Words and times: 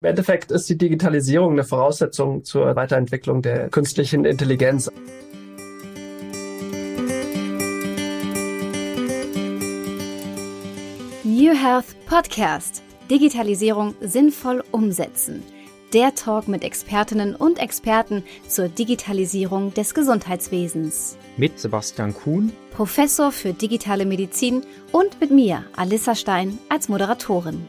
Im 0.00 0.10
Endeffekt 0.10 0.52
ist 0.52 0.70
die 0.70 0.78
Digitalisierung 0.78 1.54
eine 1.54 1.64
Voraussetzung 1.64 2.44
zur 2.44 2.76
Weiterentwicklung 2.76 3.42
der 3.42 3.68
künstlichen 3.68 4.24
Intelligenz. 4.24 4.88
New 11.24 11.52
Health 11.52 11.96
Podcast. 12.06 12.84
Digitalisierung 13.10 13.96
sinnvoll 14.00 14.62
umsetzen. 14.70 15.42
Der 15.92 16.14
Talk 16.14 16.46
mit 16.46 16.62
Expertinnen 16.62 17.34
und 17.34 17.58
Experten 17.58 18.22
zur 18.46 18.68
Digitalisierung 18.68 19.74
des 19.74 19.94
Gesundheitswesens. 19.94 21.16
Mit 21.36 21.58
Sebastian 21.58 22.14
Kuhn, 22.14 22.52
Professor 22.70 23.32
für 23.32 23.52
digitale 23.52 24.06
Medizin 24.06 24.62
und 24.92 25.20
mit 25.20 25.32
mir, 25.32 25.64
Alissa 25.74 26.14
Stein, 26.14 26.56
als 26.68 26.88
Moderatorin. 26.88 27.66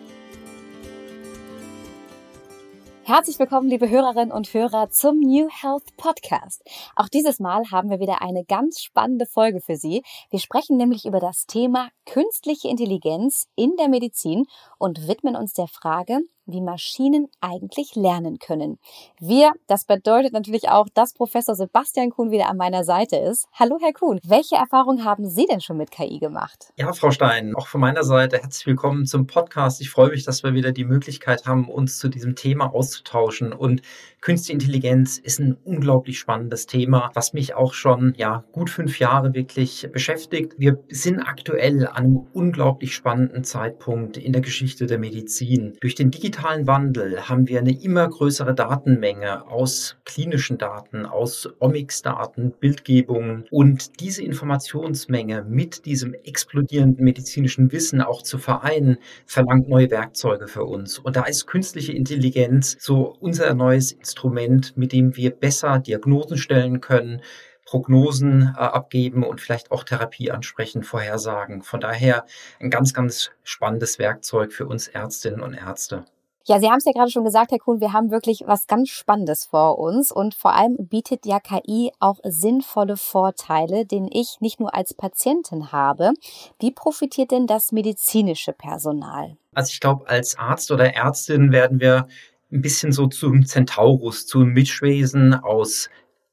Herzlich 3.10 3.40
willkommen, 3.40 3.68
liebe 3.68 3.90
Hörerinnen 3.90 4.32
und 4.32 4.54
Hörer, 4.54 4.92
zum 4.92 5.20
New 5.20 5.50
Health 5.50 5.98
Podcast. 5.98 6.62
Auch 6.96 7.10
dieses 7.10 7.40
Mal 7.40 7.64
haben 7.72 7.90
wir 7.90 8.00
wieder 8.00 8.22
eine 8.22 8.46
ganz 8.46 8.84
spannende 8.84 9.26
Folge 9.26 9.62
für 9.62 9.78
Sie. 9.78 10.04
Wir 10.30 10.38
sprechen 10.38 10.78
nämlich 10.78 11.06
über 11.06 11.20
das 11.20 11.48
Thema 11.48 11.90
künstliche 12.06 12.68
Intelligenz 12.68 13.48
in 13.56 13.76
der 13.80 13.90
Medizin 13.90 14.46
und 14.78 15.08
widmen 15.08 15.36
uns 15.36 15.54
der 15.54 15.66
Frage, 15.68 16.20
wie 16.52 16.62
Maschinen 16.62 17.28
eigentlich 17.42 17.96
lernen 17.96 18.40
können. 18.40 18.80
Wir, 19.20 19.52
das 19.68 19.86
bedeutet 19.86 20.34
natürlich 20.34 20.70
auch, 20.70 20.88
dass 20.94 21.14
Professor 21.14 21.56
Sebastian 21.56 22.10
Kuhn 22.10 22.32
wieder 22.32 22.50
an 22.50 22.58
meiner 22.58 22.84
Seite 22.84 23.18
ist. 23.18 23.48
Hallo, 23.54 23.78
Herr 23.82 23.94
Kuhn. 23.94 24.20
Welche 24.24 24.56
Erfahrungen 24.56 25.06
haben 25.06 25.30
Sie 25.30 25.46
denn 25.46 25.62
schon 25.62 25.78
mit 25.78 25.92
KI 25.92 26.20
gemacht? 26.20 26.72
Ja, 26.78 26.92
Frau 26.94 27.12
Stein, 27.12 27.56
auch 27.56 27.68
von 27.68 27.82
meiner 27.82 28.04
Seite 28.04 28.38
herzlich 28.38 28.68
willkommen 28.68 29.06
zum 29.06 29.28
Podcast. 29.28 29.82
Ich 29.82 29.90
freue 29.90 30.10
mich, 30.10 30.24
dass 30.24 30.44
wir 30.44 30.54
wieder 30.54 30.72
die 30.72 30.86
Möglichkeit 30.86 31.46
haben, 31.46 31.70
uns 31.70 32.00
zu 32.00 32.10
diesem 32.10 32.36
Thema 32.36 32.74
auszutauschen. 32.74 33.54
Und 33.54 33.82
Künstliche 34.22 34.52
Intelligenz 34.52 35.18
ist 35.18 35.40
ein 35.40 35.56
unglaublich 35.64 36.20
spannendes 36.20 36.66
Thema, 36.66 37.10
was 37.14 37.32
mich 37.32 37.56
auch 37.56 37.74
schon, 37.74 38.14
ja, 38.18 38.44
gut 38.52 38.70
fünf 38.70 39.00
Jahre 39.00 39.34
wirklich 39.34 39.88
beschäftigt. 39.94 40.56
Wir 40.58 40.84
sind 40.90 41.22
aktuell 41.22 41.88
an 41.88 41.96
einem 41.96 42.28
unglaublich 42.34 42.94
spannenden 42.94 43.46
Zeitpunkt 43.46 44.18
in 44.18 44.34
der 44.34 44.42
Geschichte 44.42 44.88
der 44.88 45.00
Medizin. 45.00 45.78
Durch 45.80 45.96
den 45.96 46.12
digitalen 46.12 46.39
digitalen 46.40 46.68
Wandel 46.68 47.28
haben 47.28 47.50
wir 47.50 47.60
eine 47.60 47.84
immer 47.84 48.08
größere 48.08 48.56
Datenmenge 48.56 49.46
aus 49.48 49.98
klinischen 50.06 50.58
Daten, 50.58 51.06
aus 51.06 51.50
Omics-Daten, 51.60 52.52
Bildgebungen 52.52 53.46
und 53.52 54.00
diese 54.00 54.24
Informationsmenge 54.24 55.44
mit 55.44 55.86
diesem 55.86 56.14
explodierenden 56.14 57.04
medizinischen 57.04 57.74
Wissen 57.74 58.02
auch 58.02 58.22
zu 58.22 58.38
vereinen, 58.38 59.00
verlangt 59.26 59.68
neue 59.68 59.92
Werkzeuge 59.92 60.48
für 60.48 60.64
uns. 60.64 60.98
Und 60.98 61.18
da 61.18 61.24
ist 61.24 61.46
künstliche 61.46 61.92
Intelligenz 61.92 62.78
so 62.80 63.18
unser 63.20 63.54
neues 63.54 63.92
Instrument, 63.92 64.78
mit 64.78 64.94
dem 64.94 65.18
wir 65.18 65.32
besser 65.32 65.80
Diagnosen 65.80 66.38
stellen 66.38 66.80
können, 66.80 67.22
Prognosen 67.66 68.54
äh, 68.56 68.62
abgeben 68.62 69.26
und 69.26 69.42
vielleicht 69.42 69.72
auch 69.72 69.84
Therapie 69.84 70.32
ansprechen, 70.32 70.84
vorhersagen. 70.84 71.64
Von 71.64 71.82
daher 71.82 72.26
ein 72.62 72.70
ganz, 72.70 72.94
ganz 72.94 73.32
spannendes 73.44 74.00
Werkzeug 74.00 74.54
für 74.54 74.68
uns 74.68 74.88
Ärztinnen 74.88 75.42
und 75.42 75.54
Ärzte. 75.54 76.06
Ja, 76.50 76.60
Sie 76.60 76.68
haben 76.68 76.80
es 76.80 76.86
ja 76.86 76.94
gerade 76.94 77.12
schon 77.12 77.24
gesagt, 77.24 77.52
Herr 77.52 77.60
Kuhn, 77.60 77.80
wir 77.80 77.94
haben 77.94 78.10
wirklich 78.10 78.42
was 78.48 78.66
ganz 78.66 78.90
Spannendes 78.90 79.46
vor 79.46 79.78
uns 79.78 80.12
und 80.12 80.34
vor 80.34 80.56
allem 80.56 80.78
bietet 80.80 81.28
ja 81.28 81.40
KI 81.40 81.92
auch 82.00 82.18
sinnvolle 82.24 82.98
Vorteile, 82.98 83.86
den 83.86 84.10
ich 84.12 84.38
nicht 84.40 84.60
nur 84.60 84.74
als 84.74 84.96
Patientin 84.96 85.72
habe. 85.72 86.14
Wie 86.60 86.72
profitiert 86.72 87.30
denn 87.30 87.46
das 87.46 87.72
medizinische 87.72 88.52
Personal? 88.52 89.38
Also 89.54 89.70
ich 89.74 89.80
glaube, 89.80 90.10
als 90.10 90.40
Arzt 90.40 90.72
oder 90.72 90.96
Ärztin 90.96 91.52
werden 91.52 91.80
wir 91.80 92.08
ein 92.52 92.64
bisschen 92.64 92.94
so 92.94 93.06
zum 93.06 93.46
Centaurus, 93.46 94.26
zum 94.26 94.50
Mischwesen 94.54 95.36
aus 95.36 95.88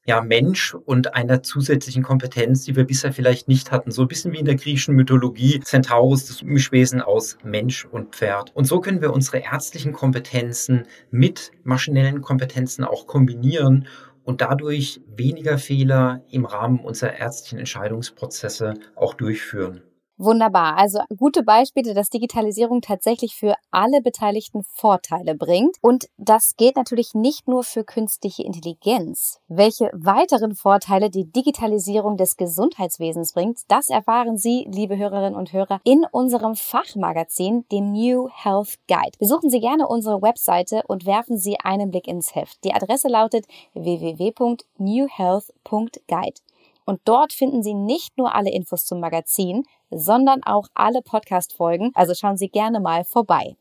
ja, 0.07 0.21
Mensch 0.21 0.73
und 0.73 1.15
einer 1.15 1.43
zusätzlichen 1.43 2.01
Kompetenz, 2.01 2.63
die 2.63 2.77
wir 2.77 2.85
bisher 2.85 3.11
vielleicht 3.11 3.49
nicht 3.49 3.71
hatten. 3.71 3.91
So 3.91 4.03
ein 4.03 4.07
bisschen 4.07 4.31
wie 4.31 4.39
in 4.39 4.45
der 4.45 4.55
griechischen 4.55 4.95
Mythologie, 4.95 5.59
Centaurus, 5.59 6.27
das 6.27 6.43
Mischwesen 6.43 7.01
aus 7.01 7.37
Mensch 7.43 7.85
und 7.85 8.15
Pferd. 8.15 8.55
Und 8.55 8.65
so 8.65 8.79
können 8.79 9.01
wir 9.01 9.11
unsere 9.11 9.39
ärztlichen 9.39 9.91
Kompetenzen 9.91 10.85
mit 11.11 11.51
maschinellen 11.63 12.21
Kompetenzen 12.21 12.85
auch 12.85 13.05
kombinieren 13.05 13.87
und 14.23 14.39
dadurch 14.39 15.01
weniger 15.13 15.57
Fehler 15.57 16.23
im 16.29 16.45
Rahmen 16.45 16.79
unserer 16.79 17.17
ärztlichen 17.17 17.59
Entscheidungsprozesse 17.59 18.75
auch 18.95 19.13
durchführen. 19.13 19.81
Wunderbar. 20.19 20.77
Also 20.77 20.99
gute 21.15 21.43
Beispiele, 21.43 21.93
dass 21.93 22.09
Digitalisierung 22.09 22.81
tatsächlich 22.81 23.35
für 23.35 23.53
alle 23.69 24.01
Beteiligten 24.01 24.63
Vorteile 24.63 25.35
bringt. 25.35 25.77
Und 25.81 26.09
das 26.17 26.55
gilt 26.57 26.75
natürlich 26.75 27.13
nicht 27.13 27.47
nur 27.47 27.63
für 27.63 27.83
künstliche 27.83 28.41
Intelligenz. 28.41 29.39
Welche 29.47 29.91
weiteren 29.93 30.55
Vorteile 30.55 31.11
die 31.11 31.31
Digitalisierung 31.31 32.17
des 32.17 32.35
Gesundheitswesens 32.35 33.33
bringt, 33.33 33.59
das 33.67 33.89
erfahren 33.89 34.39
Sie, 34.39 34.65
liebe 34.67 34.97
Hörerinnen 34.97 35.35
und 35.35 35.53
Hörer, 35.53 35.81
in 35.83 36.03
unserem 36.11 36.55
Fachmagazin, 36.55 37.65
dem 37.71 37.91
New 37.91 38.27
Health 38.33 38.79
Guide. 38.87 39.19
Besuchen 39.19 39.51
Sie 39.51 39.59
gerne 39.59 39.87
unsere 39.87 40.23
Webseite 40.23 40.81
und 40.87 41.05
werfen 41.05 41.37
Sie 41.37 41.59
einen 41.59 41.91
Blick 41.91 42.07
ins 42.07 42.33
Heft. 42.33 42.63
Die 42.63 42.73
Adresse 42.73 43.07
lautet 43.07 43.45
www.newhealth.guide. 43.75 46.41
Und 46.87 47.01
dort 47.03 47.33
finden 47.33 47.61
Sie 47.61 47.73
nicht 47.73 48.17
nur 48.17 48.33
alle 48.33 48.49
Infos 48.49 48.85
zum 48.85 49.01
Magazin, 49.01 49.63
sondern 49.91 50.41
auch 50.43 50.67
alle 50.73 51.01
Podcast-Folgen. 51.01 51.91
Also 51.93 52.13
schauen 52.13 52.37
Sie 52.37 52.47
gerne 52.47 52.79
mal 52.79 53.03
vorbei. 53.03 53.57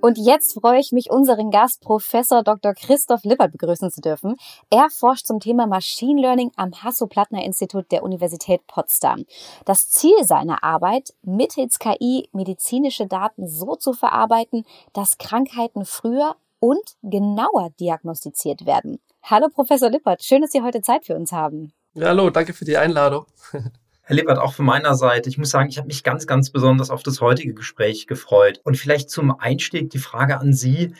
Und 0.00 0.16
jetzt 0.16 0.54
freue 0.54 0.78
ich 0.78 0.92
mich, 0.92 1.10
unseren 1.10 1.50
Gast 1.50 1.80
Professor 1.80 2.44
Dr. 2.44 2.72
Christoph 2.74 3.24
Lippert 3.24 3.50
begrüßen 3.50 3.90
zu 3.90 4.00
dürfen. 4.00 4.36
Er 4.70 4.90
forscht 4.90 5.26
zum 5.26 5.40
Thema 5.40 5.66
Machine 5.66 6.20
Learning 6.20 6.52
am 6.54 6.70
Hasso-Plattner-Institut 6.70 7.90
der 7.90 8.04
Universität 8.04 8.64
Potsdam. 8.68 9.24
Das 9.64 9.88
Ziel 9.88 10.22
seiner 10.22 10.62
Arbeit, 10.62 11.14
mittels 11.22 11.80
KI 11.80 12.28
medizinische 12.32 13.08
Daten 13.08 13.48
so 13.48 13.74
zu 13.74 13.92
verarbeiten, 13.92 14.64
dass 14.92 15.18
Krankheiten 15.18 15.84
früher 15.84 16.36
und 16.60 16.94
genauer 17.02 17.70
diagnostiziert 17.80 18.66
werden. 18.66 19.00
Hallo 19.22 19.48
Professor 19.48 19.90
Lippert, 19.90 20.22
schön, 20.22 20.40
dass 20.42 20.52
Sie 20.52 20.62
heute 20.62 20.80
Zeit 20.80 21.04
für 21.04 21.14
uns 21.14 21.32
haben. 21.32 21.72
Ja, 21.94 22.08
hallo, 22.08 22.30
danke 22.30 22.54
für 22.54 22.64
die 22.64 22.76
Einladung. 22.76 23.26
Herr 24.02 24.16
Lippert, 24.16 24.38
auch 24.38 24.54
von 24.54 24.64
meiner 24.64 24.94
Seite. 24.94 25.28
Ich 25.28 25.36
muss 25.36 25.50
sagen, 25.50 25.68
ich 25.68 25.76
habe 25.76 25.88
mich 25.88 26.02
ganz, 26.02 26.26
ganz 26.26 26.50
besonders 26.50 26.88
auf 26.88 27.02
das 27.02 27.20
heutige 27.20 27.52
Gespräch 27.52 28.06
gefreut. 28.06 28.60
Und 28.64 28.78
vielleicht 28.78 29.10
zum 29.10 29.38
Einstieg 29.38 29.90
die 29.90 29.98
Frage 29.98 30.40
an 30.40 30.54
Sie. 30.54 30.94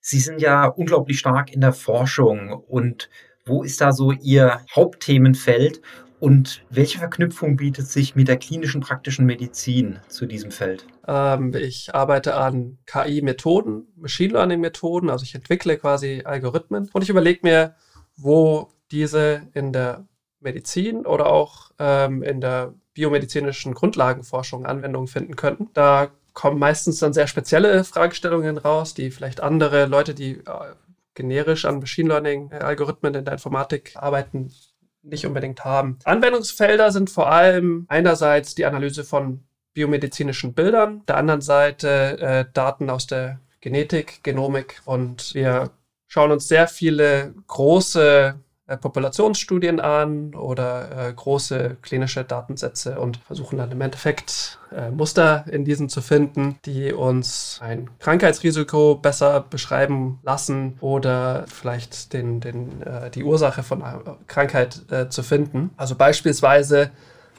Sie 0.00 0.20
sind 0.20 0.42
ja 0.42 0.66
unglaublich 0.66 1.18
stark 1.18 1.50
in 1.50 1.62
der 1.62 1.72
Forschung. 1.72 2.52
Und 2.52 3.08
wo 3.46 3.62
ist 3.62 3.80
da 3.80 3.92
so 3.92 4.12
Ihr 4.12 4.60
Hauptthemenfeld? 4.76 5.80
Und 6.20 6.62
welche 6.68 6.98
Verknüpfung 6.98 7.56
bietet 7.56 7.86
sich 7.86 8.14
mit 8.14 8.28
der 8.28 8.36
klinischen 8.36 8.82
praktischen 8.82 9.24
Medizin 9.24 10.00
zu 10.08 10.26
diesem 10.26 10.50
Feld? 10.50 10.86
Ähm, 11.08 11.54
ich 11.54 11.94
arbeite 11.94 12.34
an 12.34 12.78
KI-Methoden, 12.84 13.88
Machine 13.96 14.34
Learning-Methoden, 14.34 15.08
also 15.08 15.24
ich 15.24 15.34
entwickle 15.34 15.78
quasi 15.78 16.22
Algorithmen 16.24 16.90
und 16.92 17.02
ich 17.02 17.08
überlege 17.08 17.40
mir, 17.42 17.74
wo 18.16 18.68
diese 18.90 19.48
in 19.54 19.72
der 19.72 20.06
Medizin 20.40 21.06
oder 21.06 21.26
auch 21.26 21.70
ähm, 21.78 22.22
in 22.22 22.42
der 22.42 22.74
biomedizinischen 22.92 23.72
Grundlagenforschung 23.72 24.66
Anwendung 24.66 25.06
finden 25.06 25.36
könnten. 25.36 25.70
Da 25.72 26.10
kommen 26.34 26.58
meistens 26.58 26.98
dann 26.98 27.14
sehr 27.14 27.28
spezielle 27.28 27.82
Fragestellungen 27.84 28.58
raus, 28.58 28.92
die 28.92 29.10
vielleicht 29.10 29.40
andere 29.40 29.86
Leute, 29.86 30.14
die 30.14 30.32
äh, 30.32 30.74
generisch 31.14 31.64
an 31.64 31.80
Machine 31.80 32.08
Learning-Algorithmen 32.10 33.14
in 33.14 33.24
der 33.24 33.32
Informatik 33.34 33.92
arbeiten, 33.96 34.50
nicht 35.02 35.26
unbedingt 35.26 35.64
haben. 35.64 35.98
Anwendungsfelder 36.04 36.92
sind 36.92 37.10
vor 37.10 37.30
allem 37.30 37.86
einerseits 37.88 38.54
die 38.54 38.64
Analyse 38.64 39.04
von 39.04 39.44
biomedizinischen 39.72 40.54
Bildern, 40.54 41.04
der 41.06 41.16
anderen 41.16 41.40
Seite 41.40 42.18
äh, 42.18 42.44
Daten 42.52 42.90
aus 42.90 43.06
der 43.06 43.40
Genetik, 43.60 44.22
Genomik 44.22 44.82
und 44.84 45.34
wir 45.34 45.70
schauen 46.08 46.32
uns 46.32 46.48
sehr 46.48 46.66
viele 46.66 47.34
große 47.46 48.34
Populationsstudien 48.76 49.80
an 49.80 50.34
oder 50.34 51.08
äh, 51.08 51.12
große 51.12 51.76
klinische 51.82 52.24
Datensätze 52.24 53.00
und 53.00 53.18
versuchen 53.18 53.58
dann 53.58 53.70
im 53.70 53.80
Endeffekt 53.80 54.58
äh, 54.74 54.90
Muster 54.90 55.44
in 55.50 55.64
diesen 55.64 55.88
zu 55.88 56.00
finden, 56.00 56.58
die 56.64 56.92
uns 56.92 57.58
ein 57.62 57.90
Krankheitsrisiko 57.98 58.96
besser 58.96 59.40
beschreiben 59.40 60.18
lassen 60.22 60.76
oder 60.80 61.44
vielleicht 61.48 62.12
den, 62.12 62.40
den, 62.40 62.82
äh, 62.82 63.10
die 63.10 63.24
Ursache 63.24 63.62
von 63.62 63.82
einer 63.82 64.18
Krankheit 64.26 64.82
äh, 64.90 65.08
zu 65.08 65.22
finden. 65.22 65.70
Also 65.76 65.94
beispielsweise 65.94 66.90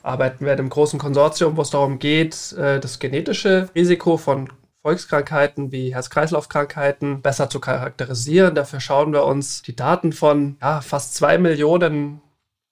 arbeiten 0.04 0.46
wir 0.46 0.54
in 0.54 0.60
einem 0.60 0.70
großen 0.70 1.00
Konsortium, 1.00 1.58
wo 1.58 1.62
es 1.62 1.70
darum 1.70 2.00
geht, 2.00 2.54
äh, 2.54 2.80
das 2.80 3.00
genetische 3.00 3.70
Risiko 3.76 4.18
von 4.18 4.50
Volkskrankheiten 4.82 5.72
wie 5.72 5.94
Herz-Kreislauf-Krankheiten 5.94 7.22
besser 7.22 7.50
zu 7.50 7.60
charakterisieren. 7.60 8.56
Dafür 8.56 8.80
schauen 8.80 9.14
wir 9.14 9.26
uns 9.26 9.62
die 9.62 9.76
Daten 9.76 10.12
von 10.12 10.58
ja, 10.62 10.82
fast 10.82 11.14
zwei 11.14 11.38
Millionen 11.38 12.22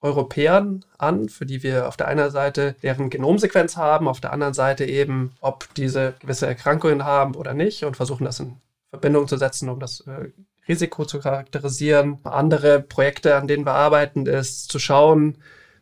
Europäern 0.00 0.84
an, 0.98 1.28
für 1.28 1.46
die 1.46 1.62
wir 1.62 1.86
auf 1.86 1.96
der 1.96 2.08
einen 2.08 2.30
Seite 2.30 2.74
deren 2.82 3.10
Genomsequenz 3.10 3.76
haben, 3.76 4.08
auf 4.08 4.20
der 4.20 4.32
anderen 4.32 4.54
Seite 4.54 4.86
eben, 4.86 5.36
ob 5.40 5.72
diese 5.74 6.14
gewisse 6.20 6.46
Erkrankungen 6.46 7.04
haben 7.04 7.34
oder 7.34 7.54
nicht 7.54 7.84
und 7.84 7.96
versuchen 7.96 8.24
das 8.24 8.40
in 8.40 8.56
Verbindung 8.88 9.28
zu 9.28 9.36
setzen, 9.36 9.68
um 9.68 9.78
das 9.78 10.00
äh, 10.00 10.30
Risiko 10.66 11.04
zu 11.04 11.20
charakterisieren. 11.20 12.18
Andere 12.24 12.80
Projekte, 12.80 13.36
an 13.36 13.46
denen 13.46 13.66
wir 13.66 13.74
arbeiten, 13.74 14.26
ist 14.26 14.70
zu 14.72 14.78
schauen, 14.78 15.36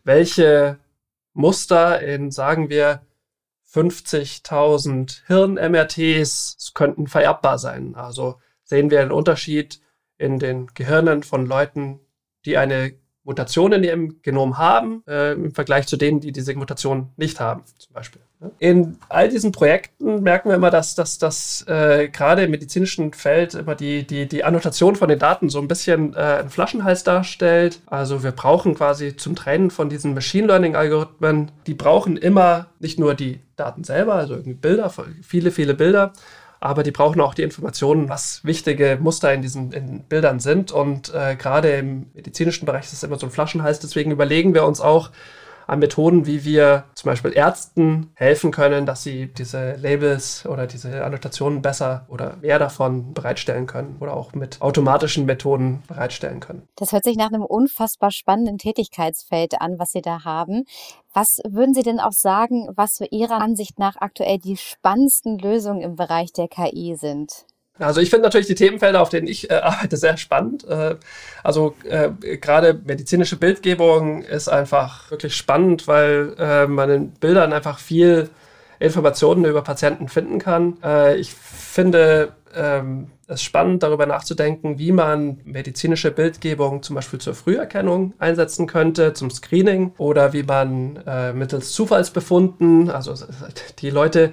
welche 0.04 0.78
Muster 1.32 2.00
in, 2.02 2.30
sagen 2.30 2.68
wir, 2.68 3.00
50.000 3.72 5.26
Hirn-MRTs 5.26 6.72
könnten 6.74 7.06
vererbbar 7.06 7.58
sein. 7.58 7.94
Also 7.94 8.40
sehen 8.64 8.90
wir 8.90 9.00
einen 9.00 9.12
Unterschied 9.12 9.80
in 10.16 10.38
den 10.38 10.68
Gehirnen 10.74 11.22
von 11.22 11.46
Leuten, 11.46 12.00
die 12.44 12.56
eine 12.56 12.94
Mutation 13.28 13.72
in 13.72 13.84
ihrem 13.84 14.22
Genom 14.22 14.56
haben, 14.56 15.02
äh, 15.06 15.32
im 15.34 15.52
Vergleich 15.52 15.86
zu 15.86 15.98
denen, 15.98 16.18
die 16.18 16.32
diese 16.32 16.54
Mutation 16.54 17.10
nicht 17.18 17.40
haben, 17.40 17.62
zum 17.76 17.92
Beispiel. 17.92 18.22
Ne? 18.40 18.50
In 18.58 18.96
all 19.10 19.28
diesen 19.28 19.52
Projekten 19.52 20.22
merken 20.22 20.48
wir 20.48 20.56
immer, 20.56 20.70
dass, 20.70 20.94
dass, 20.94 21.18
dass 21.18 21.62
äh, 21.68 22.08
gerade 22.08 22.44
im 22.44 22.50
medizinischen 22.50 23.12
Feld 23.12 23.52
immer 23.52 23.74
die, 23.74 24.06
die, 24.06 24.26
die 24.26 24.44
Annotation 24.44 24.96
von 24.96 25.10
den 25.10 25.18
Daten 25.18 25.50
so 25.50 25.60
ein 25.60 25.68
bisschen 25.68 26.14
äh, 26.14 26.18
einen 26.18 26.48
Flaschenhals 26.48 27.04
darstellt. 27.04 27.80
Also 27.84 28.22
wir 28.24 28.32
brauchen 28.32 28.74
quasi 28.74 29.14
zum 29.14 29.36
Trainen 29.36 29.70
von 29.70 29.90
diesen 29.90 30.14
Machine 30.14 30.46
Learning-Algorithmen, 30.46 31.50
die 31.66 31.74
brauchen 31.74 32.16
immer 32.16 32.68
nicht 32.80 32.98
nur 32.98 33.14
die 33.14 33.40
Daten 33.56 33.84
selber, 33.84 34.14
also 34.14 34.34
irgendwie 34.34 34.54
Bilder, 34.54 34.90
viele, 35.22 35.50
viele 35.50 35.74
Bilder, 35.74 36.14
aber 36.60 36.82
die 36.82 36.90
brauchen 36.90 37.20
auch 37.20 37.34
die 37.34 37.42
Informationen, 37.42 38.08
was 38.08 38.44
wichtige 38.44 38.98
Muster 39.00 39.32
in 39.32 39.42
diesen 39.42 39.72
in 39.72 40.02
Bildern 40.04 40.40
sind. 40.40 40.72
Und 40.72 41.14
äh, 41.14 41.36
gerade 41.36 41.70
im 41.70 42.06
medizinischen 42.14 42.66
Bereich 42.66 42.84
ist 42.84 42.92
es 42.94 43.02
immer 43.02 43.18
so 43.18 43.26
ein 43.26 43.32
Flaschenhals. 43.32 43.78
Deswegen 43.78 44.10
überlegen 44.10 44.54
wir 44.54 44.64
uns 44.64 44.80
auch, 44.80 45.10
an 45.68 45.80
Methoden, 45.80 46.26
wie 46.26 46.44
wir 46.44 46.84
zum 46.94 47.10
Beispiel 47.10 47.32
Ärzten 47.32 48.10
helfen 48.14 48.50
können, 48.50 48.86
dass 48.86 49.02
sie 49.02 49.26
diese 49.26 49.74
Labels 49.76 50.46
oder 50.46 50.66
diese 50.66 51.04
Annotationen 51.04 51.60
besser 51.60 52.06
oder 52.08 52.36
mehr 52.40 52.58
davon 52.58 53.12
bereitstellen 53.12 53.66
können 53.66 53.98
oder 54.00 54.16
auch 54.16 54.32
mit 54.32 54.62
automatischen 54.62 55.26
Methoden 55.26 55.82
bereitstellen 55.86 56.40
können. 56.40 56.66
Das 56.76 56.92
hört 56.92 57.04
sich 57.04 57.16
nach 57.16 57.28
einem 57.28 57.44
unfassbar 57.44 58.10
spannenden 58.10 58.56
Tätigkeitsfeld 58.56 59.60
an, 59.60 59.78
was 59.78 59.90
Sie 59.90 60.00
da 60.00 60.24
haben. 60.24 60.64
Was 61.12 61.38
würden 61.46 61.74
Sie 61.74 61.82
denn 61.82 62.00
auch 62.00 62.12
sagen, 62.12 62.68
was 62.74 62.96
für 62.96 63.06
Ihrer 63.10 63.40
Ansicht 63.40 63.78
nach 63.78 63.96
aktuell 63.96 64.38
die 64.38 64.56
spannendsten 64.56 65.38
Lösungen 65.38 65.82
im 65.82 65.96
Bereich 65.96 66.32
der 66.32 66.48
KI 66.48 66.96
sind? 66.96 67.44
Also 67.78 68.00
ich 68.00 68.10
finde 68.10 68.24
natürlich 68.24 68.46
die 68.46 68.54
Themenfelder, 68.54 69.00
auf 69.00 69.08
denen 69.08 69.26
ich 69.26 69.50
äh, 69.50 69.54
arbeite, 69.54 69.96
sehr 69.96 70.16
spannend. 70.16 70.66
Äh, 70.68 70.96
also 71.42 71.74
äh, 71.84 72.10
gerade 72.38 72.80
medizinische 72.84 73.36
Bildgebung 73.36 74.22
ist 74.22 74.48
einfach 74.48 75.10
wirklich 75.10 75.36
spannend, 75.36 75.86
weil 75.86 76.34
äh, 76.38 76.66
man 76.66 76.90
in 76.90 77.10
Bildern 77.12 77.52
einfach 77.52 77.78
viel 77.78 78.30
Informationen 78.80 79.44
über 79.44 79.62
Patienten 79.62 80.08
finden 80.08 80.38
kann. 80.38 80.78
Äh, 80.82 81.16
ich 81.16 81.32
finde 81.34 82.32
ähm, 82.54 83.08
es 83.26 83.42
spannend, 83.42 83.82
darüber 83.82 84.06
nachzudenken, 84.06 84.78
wie 84.78 84.92
man 84.92 85.38
medizinische 85.44 86.10
Bildgebung 86.10 86.82
zum 86.82 86.96
Beispiel 86.96 87.18
zur 87.18 87.34
Früherkennung 87.34 88.14
einsetzen 88.18 88.66
könnte, 88.66 89.12
zum 89.12 89.30
Screening 89.30 89.92
oder 89.98 90.32
wie 90.32 90.42
man 90.42 90.98
äh, 91.06 91.32
mittels 91.32 91.72
Zufallsbefunden, 91.72 92.90
also 92.90 93.14
die 93.80 93.90
Leute 93.90 94.32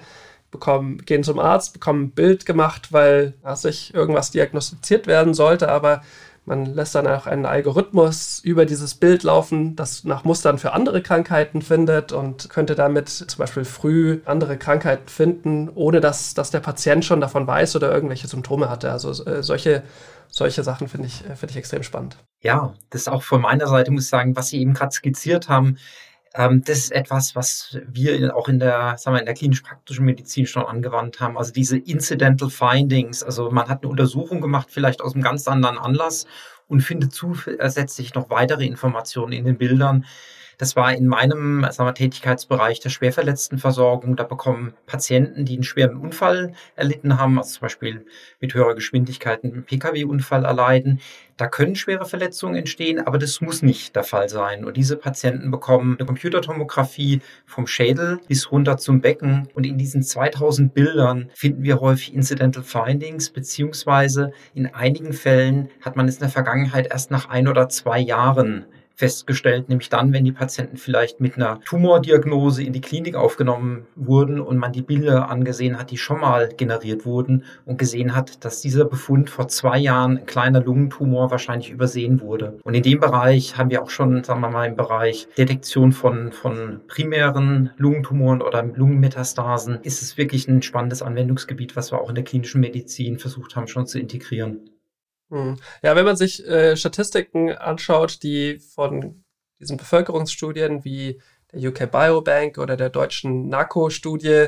bekommen, 0.55 0.97
gehen 1.05 1.23
zum 1.23 1.39
Arzt, 1.39 1.73
bekommen 1.73 2.05
ein 2.05 2.11
Bild 2.11 2.45
gemacht, 2.45 2.91
weil 2.91 3.33
sich 3.55 3.93
irgendwas 3.93 4.31
diagnostiziert 4.31 5.07
werden 5.07 5.33
sollte, 5.33 5.69
aber 5.69 6.01
man 6.45 6.65
lässt 6.65 6.93
dann 6.93 7.07
auch 7.07 7.25
einen 7.25 7.45
Algorithmus 7.45 8.39
über 8.43 8.65
dieses 8.65 8.93
Bild 8.93 9.23
laufen, 9.23 9.75
das 9.75 10.03
nach 10.03 10.23
Mustern 10.23 10.59
für 10.59 10.73
andere 10.73 11.01
Krankheiten 11.01 11.63
findet 11.63 12.11
und 12.11 12.49
könnte 12.51 12.75
damit 12.75 13.09
zum 13.09 13.39
Beispiel 13.39 13.65
früh 13.65 14.21
andere 14.25 14.57
Krankheiten 14.57 15.07
finden, 15.07 15.69
ohne 15.73 16.01
dass, 16.01 16.35
dass 16.35 16.51
der 16.51 16.59
Patient 16.59 17.03
schon 17.03 17.19
davon 17.19 17.47
weiß 17.47 17.75
oder 17.75 17.91
irgendwelche 17.91 18.27
Symptome 18.27 18.69
hatte. 18.69 18.91
Also 18.91 19.09
äh, 19.25 19.41
solche, 19.41 19.83
solche 20.29 20.63
Sachen 20.63 20.87
finde 20.87 21.07
ich, 21.07 21.25
äh, 21.27 21.35
finde 21.35 21.51
ich 21.51 21.57
extrem 21.57 21.81
spannend. 21.81 22.17
Ja, 22.41 22.75
das 22.91 23.01
ist 23.01 23.07
auch 23.07 23.23
von 23.23 23.41
meiner 23.41 23.67
Seite, 23.67 23.89
muss 23.89 24.03
ich 24.03 24.09
sagen, 24.09 24.35
was 24.35 24.49
Sie 24.49 24.59
eben 24.59 24.75
gerade 24.75 24.91
skizziert 24.91 25.49
haben, 25.49 25.77
ähm, 26.37 26.61
das 26.65 26.79
ist 26.79 26.91
etwas, 26.91 27.35
was 27.35 27.77
wir 27.87 28.35
auch 28.35 28.49
in 28.49 28.59
der, 28.59 28.97
sagen 28.97 29.15
wir, 29.15 29.19
in 29.21 29.25
der 29.25 29.35
klinisch-praktischen 29.35 30.03
Medizin 30.03 30.45
schon 30.45 30.65
angewandt 30.65 31.21
haben. 31.21 31.37
Also 31.37 31.53
diese 31.53 31.77
Incidental 31.77 32.49
Findings. 32.49 33.23
Also 33.23 33.51
man 33.51 33.69
hat 33.69 33.83
eine 33.83 33.89
Untersuchung 33.89 34.41
gemacht, 34.41 34.67
vielleicht 34.69 35.01
aus 35.01 35.13
einem 35.13 35.23
ganz 35.23 35.47
anderen 35.47 35.77
Anlass 35.77 36.25
und 36.67 36.81
findet 36.81 37.13
zusätzlich 37.13 38.13
noch 38.15 38.29
weitere 38.29 38.65
Informationen 38.65 39.31
in 39.31 39.45
den 39.45 39.57
Bildern, 39.57 40.05
das 40.57 40.75
war 40.75 40.93
in 40.93 41.07
meinem 41.07 41.65
sagen 41.71 41.87
wir, 41.87 41.93
Tätigkeitsbereich 41.93 42.79
der 42.79 42.89
Schwerverletztenversorgung. 42.89 44.15
Da 44.15 44.23
bekommen 44.23 44.73
Patienten, 44.85 45.45
die 45.45 45.53
einen 45.53 45.63
schweren 45.63 45.97
Unfall 45.97 46.53
erlitten 46.75 47.17
haben, 47.17 47.37
also 47.37 47.51
zum 47.51 47.61
Beispiel 47.61 48.05
mit 48.39 48.53
höherer 48.53 48.75
Geschwindigkeit 48.75 49.43
einen 49.43 49.63
Pkw-Unfall 49.63 50.45
erleiden, 50.45 50.99
da 51.37 51.47
können 51.47 51.75
schwere 51.75 52.05
Verletzungen 52.05 52.55
entstehen, 52.55 53.05
aber 53.05 53.17
das 53.17 53.41
muss 53.41 53.61
nicht 53.61 53.93
der 53.95 54.05
Fall 54.05 54.29
sein. 54.29 54.63
Und 54.63 54.77
diese 54.77 54.95
Patienten 54.95 55.51
bekommen 55.51 55.97
eine 55.97 56.05
Computertomographie 56.05 57.21
vom 57.45 57.67
Schädel 57.67 58.21
bis 58.29 58.51
runter 58.51 58.77
zum 58.77 59.01
Becken. 59.01 59.49
Und 59.53 59.65
in 59.65 59.77
diesen 59.77 60.01
2000 60.01 60.73
Bildern 60.73 61.29
finden 61.33 61.63
wir 61.63 61.81
häufig 61.81 62.13
Incidental 62.13 62.63
Findings, 62.63 63.31
beziehungsweise 63.31 64.31
in 64.53 64.73
einigen 64.73 65.11
Fällen 65.11 65.69
hat 65.81 65.97
man 65.97 66.07
es 66.07 66.15
in 66.15 66.21
der 66.21 66.29
Vergangenheit 66.29 66.87
erst 66.87 67.11
nach 67.11 67.27
ein 67.27 67.49
oder 67.49 67.67
zwei 67.67 67.99
Jahren 67.99 68.65
festgestellt, 68.95 69.69
nämlich 69.69 69.89
dann, 69.89 70.13
wenn 70.13 70.25
die 70.25 70.31
Patienten 70.31 70.77
vielleicht 70.77 71.19
mit 71.19 71.35
einer 71.35 71.59
Tumordiagnose 71.61 72.63
in 72.63 72.73
die 72.73 72.81
Klinik 72.81 73.15
aufgenommen 73.15 73.85
wurden 73.95 74.39
und 74.39 74.57
man 74.57 74.71
die 74.71 74.81
Bilder 74.81 75.29
angesehen 75.29 75.77
hat, 75.77 75.91
die 75.91 75.97
schon 75.97 76.21
mal 76.21 76.49
generiert 76.55 77.05
wurden 77.05 77.43
und 77.65 77.77
gesehen 77.77 78.15
hat, 78.15 78.43
dass 78.45 78.61
dieser 78.61 78.85
Befund 78.85 79.29
vor 79.29 79.47
zwei 79.47 79.77
Jahren 79.77 80.19
ein 80.19 80.25
kleiner 80.25 80.61
Lungentumor 80.61 81.29
wahrscheinlich 81.31 81.69
übersehen 81.69 82.21
wurde. 82.21 82.57
Und 82.63 82.73
in 82.73 82.83
dem 82.83 82.99
Bereich 82.99 83.57
haben 83.57 83.69
wir 83.69 83.83
auch 83.83 83.89
schon, 83.89 84.23
sagen 84.23 84.41
wir 84.41 84.49
mal, 84.49 84.67
im 84.67 84.75
Bereich 84.75 85.27
Detektion 85.37 85.91
von, 85.91 86.31
von 86.31 86.81
primären 86.87 87.71
Lungentumoren 87.77 88.41
oder 88.41 88.63
Lungenmetastasen 88.63 89.79
ist 89.83 90.01
es 90.01 90.17
wirklich 90.17 90.47
ein 90.47 90.61
spannendes 90.61 91.01
Anwendungsgebiet, 91.01 91.75
was 91.75 91.91
wir 91.91 92.01
auch 92.01 92.09
in 92.09 92.15
der 92.15 92.23
klinischen 92.23 92.61
Medizin 92.61 93.19
versucht 93.19 93.55
haben 93.55 93.67
schon 93.67 93.87
zu 93.87 93.99
integrieren. 93.99 94.69
Hm. 95.29 95.57
Ja, 95.81 95.95
wenn 95.95 96.05
man 96.05 96.15
sich 96.15 96.45
äh, 96.47 96.75
Statistiken 96.77 97.51
anschaut, 97.51 98.21
die 98.23 98.59
von 98.59 99.23
diesen 99.59 99.77
Bevölkerungsstudien 99.77 100.83
wie 100.83 101.21
der 101.51 101.69
UK 101.69 101.91
Biobank 101.91 102.57
oder 102.57 102.77
der 102.77 102.89
deutschen 102.89 103.49
NACO-Studie 103.49 104.47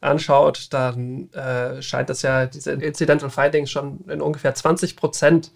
anschaut, 0.00 0.68
dann 0.70 1.30
äh, 1.32 1.82
scheint 1.82 2.10
es 2.10 2.22
ja 2.22 2.46
diese 2.46 2.72
Incidental 2.72 3.30
Findings 3.30 3.70
schon 3.70 4.00
in 4.08 4.20
ungefähr 4.20 4.54
20 4.54 4.96
Prozent 4.96 5.52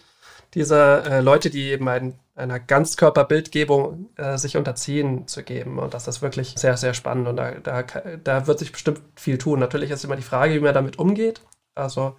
dieser 0.55 1.05
äh, 1.07 1.21
Leute, 1.21 1.51
die 1.51 1.71
eben 1.71 1.89
ein, 1.89 2.19
einer 2.37 2.61
Ganzkörperbildgebung 2.61 4.11
äh, 4.17 4.39
sich 4.39 4.57
unterziehen, 4.57 5.27
zu 5.27 5.43
geben. 5.43 5.79
Und 5.79 5.95
das 5.95 6.07
ist 6.07 6.23
wirklich 6.23 6.55
sehr, 6.57 6.77
sehr 6.77 6.95
spannend. 6.95 7.27
Und 7.29 7.37
da, 7.37 7.53
da, 7.53 7.83
da 8.23 8.47
wird 8.47 8.61
sich 8.61 8.71
bestimmt 8.71 9.01
viel 9.17 9.39
tun. 9.39 9.59
Natürlich 9.59 9.91
ist 9.91 10.05
immer 10.05 10.17
die 10.17 10.23
Frage, 10.23 10.55
wie 10.55 10.61
man 10.61 10.75
damit 10.75 10.99
umgeht. 10.99 11.41
Also 11.75 12.17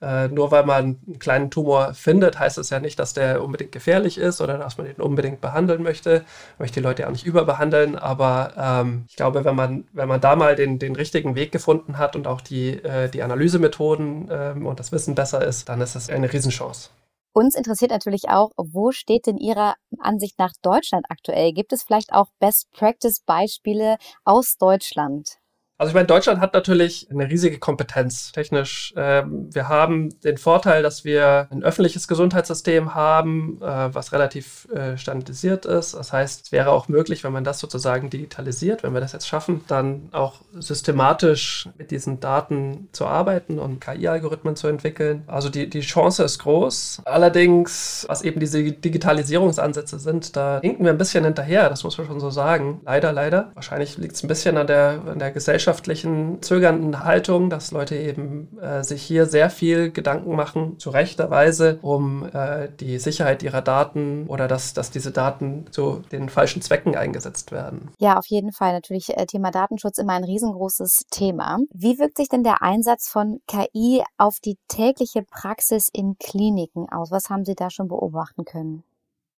äh, 0.00 0.28
nur 0.28 0.50
weil 0.50 0.64
man 0.64 0.98
einen 1.06 1.18
kleinen 1.18 1.50
Tumor 1.50 1.94
findet, 1.94 2.38
heißt 2.38 2.58
es 2.58 2.70
ja 2.70 2.80
nicht, 2.80 2.98
dass 2.98 3.12
der 3.12 3.42
unbedingt 3.42 3.72
gefährlich 3.72 4.18
ist 4.18 4.40
oder 4.40 4.58
dass 4.58 4.78
man 4.78 4.86
ihn 4.86 5.00
unbedingt 5.00 5.40
behandeln 5.40 5.82
möchte. 5.82 6.24
Ich 6.54 6.58
möchte 6.58 6.80
die 6.80 6.84
Leute 6.84 7.06
auch 7.06 7.12
nicht 7.12 7.26
überbehandeln, 7.26 7.96
aber 7.96 8.54
ähm, 8.56 9.04
ich 9.08 9.16
glaube, 9.16 9.44
wenn 9.44 9.56
man, 9.56 9.84
wenn 9.92 10.08
man 10.08 10.20
da 10.20 10.36
mal 10.36 10.56
den, 10.56 10.78
den 10.78 10.96
richtigen 10.96 11.34
Weg 11.34 11.52
gefunden 11.52 11.98
hat 11.98 12.16
und 12.16 12.26
auch 12.26 12.40
die, 12.40 12.82
äh, 12.82 13.08
die 13.08 13.22
Analysemethoden 13.22 14.28
ähm, 14.30 14.66
und 14.66 14.80
das 14.80 14.92
Wissen 14.92 15.14
besser 15.14 15.44
ist, 15.44 15.68
dann 15.68 15.80
ist 15.80 15.94
das 15.94 16.08
eine 16.08 16.32
Riesenchance. 16.32 16.90
Uns 17.32 17.54
interessiert 17.54 17.92
natürlich 17.92 18.28
auch, 18.28 18.50
wo 18.56 18.90
steht 18.90 19.26
denn 19.26 19.36
Ihrer 19.36 19.76
Ansicht 20.00 20.38
nach 20.38 20.52
Deutschland 20.62 21.06
aktuell? 21.08 21.52
Gibt 21.52 21.72
es 21.72 21.84
vielleicht 21.84 22.12
auch 22.12 22.26
Best-Practice-Beispiele 22.40 23.98
aus 24.24 24.56
Deutschland? 24.56 25.39
Also 25.80 25.92
ich 25.92 25.94
meine, 25.94 26.08
Deutschland 26.08 26.42
hat 26.42 26.52
natürlich 26.52 27.08
eine 27.10 27.30
riesige 27.30 27.58
Kompetenz 27.58 28.32
technisch. 28.32 28.92
Ähm, 28.98 29.48
wir 29.50 29.70
haben 29.70 30.10
den 30.20 30.36
Vorteil, 30.36 30.82
dass 30.82 31.06
wir 31.06 31.48
ein 31.50 31.62
öffentliches 31.62 32.06
Gesundheitssystem 32.06 32.94
haben, 32.94 33.56
äh, 33.62 33.88
was 33.94 34.12
relativ 34.12 34.68
äh, 34.74 34.98
standardisiert 34.98 35.64
ist. 35.64 35.94
Das 35.94 36.12
heißt, 36.12 36.44
es 36.44 36.52
wäre 36.52 36.68
auch 36.68 36.88
möglich, 36.88 37.24
wenn 37.24 37.32
man 37.32 37.44
das 37.44 37.60
sozusagen 37.60 38.10
digitalisiert, 38.10 38.82
wenn 38.82 38.92
wir 38.92 39.00
das 39.00 39.14
jetzt 39.14 39.26
schaffen, 39.26 39.64
dann 39.68 40.10
auch 40.12 40.42
systematisch 40.52 41.70
mit 41.78 41.90
diesen 41.92 42.20
Daten 42.20 42.90
zu 42.92 43.06
arbeiten 43.06 43.58
und 43.58 43.80
KI-Algorithmen 43.80 44.56
zu 44.56 44.68
entwickeln. 44.68 45.22
Also 45.28 45.48
die, 45.48 45.70
die 45.70 45.80
Chance 45.80 46.24
ist 46.24 46.40
groß. 46.40 47.00
Allerdings, 47.06 48.04
was 48.06 48.20
eben 48.20 48.38
diese 48.38 48.62
Digitalisierungsansätze 48.62 49.98
sind, 49.98 50.36
da 50.36 50.60
hinken 50.60 50.84
wir 50.84 50.92
ein 50.92 50.98
bisschen 50.98 51.24
hinterher, 51.24 51.70
das 51.70 51.84
muss 51.84 51.96
man 51.96 52.06
schon 52.06 52.20
so 52.20 52.28
sagen. 52.28 52.82
Leider, 52.84 53.14
leider. 53.14 53.50
Wahrscheinlich 53.54 53.96
liegt 53.96 54.16
es 54.16 54.22
ein 54.22 54.28
bisschen 54.28 54.58
an 54.58 54.66
der, 54.66 55.00
an 55.06 55.18
der 55.18 55.30
Gesellschaft 55.30 55.69
gesellschaftlichen 55.70 56.42
zögernden 56.42 57.04
Haltung, 57.04 57.48
dass 57.48 57.70
Leute 57.70 57.96
eben 57.96 58.58
äh, 58.60 58.82
sich 58.82 59.02
hier 59.02 59.26
sehr 59.26 59.50
viel 59.50 59.92
Gedanken 59.92 60.34
machen, 60.34 60.78
zu 60.78 60.90
rechter 60.90 61.30
Weise, 61.30 61.78
um 61.82 62.28
äh, 62.32 62.68
die 62.80 62.98
Sicherheit 62.98 63.42
ihrer 63.42 63.62
Daten 63.62 64.26
oder 64.26 64.48
dass, 64.48 64.74
dass 64.74 64.90
diese 64.90 65.12
Daten 65.12 65.66
zu 65.70 66.02
den 66.10 66.28
falschen 66.28 66.60
Zwecken 66.60 66.96
eingesetzt 66.96 67.52
werden. 67.52 67.90
Ja, 67.98 68.18
auf 68.18 68.26
jeden 68.26 68.52
Fall. 68.52 68.72
Natürlich 68.72 69.16
äh, 69.16 69.26
Thema 69.26 69.50
Datenschutz 69.50 69.98
immer 69.98 70.14
ein 70.14 70.24
riesengroßes 70.24 71.04
Thema. 71.10 71.58
Wie 71.72 71.98
wirkt 71.98 72.16
sich 72.16 72.28
denn 72.28 72.42
der 72.42 72.62
Einsatz 72.62 73.08
von 73.08 73.40
KI 73.46 74.02
auf 74.18 74.40
die 74.40 74.56
tägliche 74.68 75.22
Praxis 75.22 75.88
in 75.92 76.16
Kliniken 76.18 76.88
aus? 76.90 77.10
Was 77.10 77.30
haben 77.30 77.44
Sie 77.44 77.54
da 77.54 77.70
schon 77.70 77.88
beobachten 77.88 78.44
können? 78.44 78.82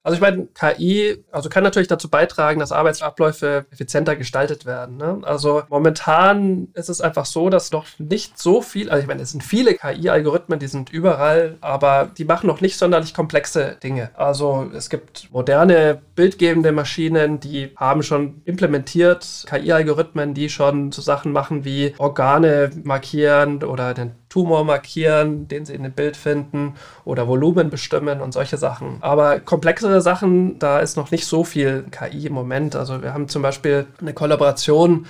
Also 0.03 0.15
ich 0.15 0.22
meine, 0.22 0.48
KI 0.48 1.24
also 1.31 1.50
kann 1.50 1.63
natürlich 1.63 1.88
dazu 1.88 2.10
beitragen, 2.10 2.60
dass 2.60 2.72
Arbeitsabläufe 2.72 3.65
effizienter 3.72 4.15
gestaltet 4.15 4.65
werden. 4.65 4.98
Ne? 4.98 5.20
Also 5.22 5.62
momentan 5.70 6.70
ist 6.74 6.89
es 6.89 7.01
einfach 7.01 7.25
so, 7.25 7.50
dass 7.50 7.72
noch 7.72 7.86
nicht 8.00 8.39
so 8.39 8.62
viel, 8.63 8.89
also 8.89 9.01
ich 9.01 9.08
meine, 9.08 9.22
es 9.22 9.31
sind 9.31 9.43
viele 9.43 9.75
KI-Algorithmen, 9.75 10.58
die 10.58 10.67
sind 10.67 10.89
überall, 10.91 11.58
aber 11.62 12.10
die 12.17 12.25
machen 12.25 12.48
noch 12.48 12.62
nicht 12.62 12.77
sonderlich 12.77 13.13
komplexe 13.13 13.77
Dinge. 13.84 14.10
Also 14.15 14.72
es 14.75 14.89
gibt 14.89 15.29
moderne 15.31 16.01
bildgebende 16.15 16.72
Maschinen, 16.72 17.39
die 17.39 17.72
haben 17.75 18.01
schon 18.01 18.41
implementiert 18.46 19.46
KI-Algorithmen, 19.48 20.34
die 20.34 20.50
schon 20.50 20.91
so 20.91 21.03
Sachen 21.03 21.31
machen 21.31 21.63
wie 21.63 21.93
Organe 22.00 22.72
markieren 22.84 23.63
oder 23.63 23.93
den 23.93 24.20
Tumor 24.31 24.63
markieren, 24.63 25.50
den 25.50 25.65
sie 25.65 25.75
in 25.75 25.83
dem 25.83 25.91
Bild 25.91 26.15
finden 26.15 26.75
oder 27.03 27.27
Volumen 27.27 27.69
bestimmen 27.69 28.21
und 28.21 28.31
solche 28.31 28.55
Sachen. 28.55 28.97
Aber 29.01 29.41
komplexere 29.41 30.01
Sachen, 30.01 30.57
da 30.57 30.79
ist 30.79 30.95
noch 30.95 31.11
nicht 31.11 31.25
so 31.25 31.43
viel 31.43 31.83
KI 31.91 32.27
im 32.27 32.33
Moment. 32.33 32.77
Also 32.77 33.01
wir 33.01 33.13
haben 33.13 33.27
zum 33.27 33.41
Beispiel 33.41 33.88
eine 34.00 34.13
Kollaboration 34.13 35.05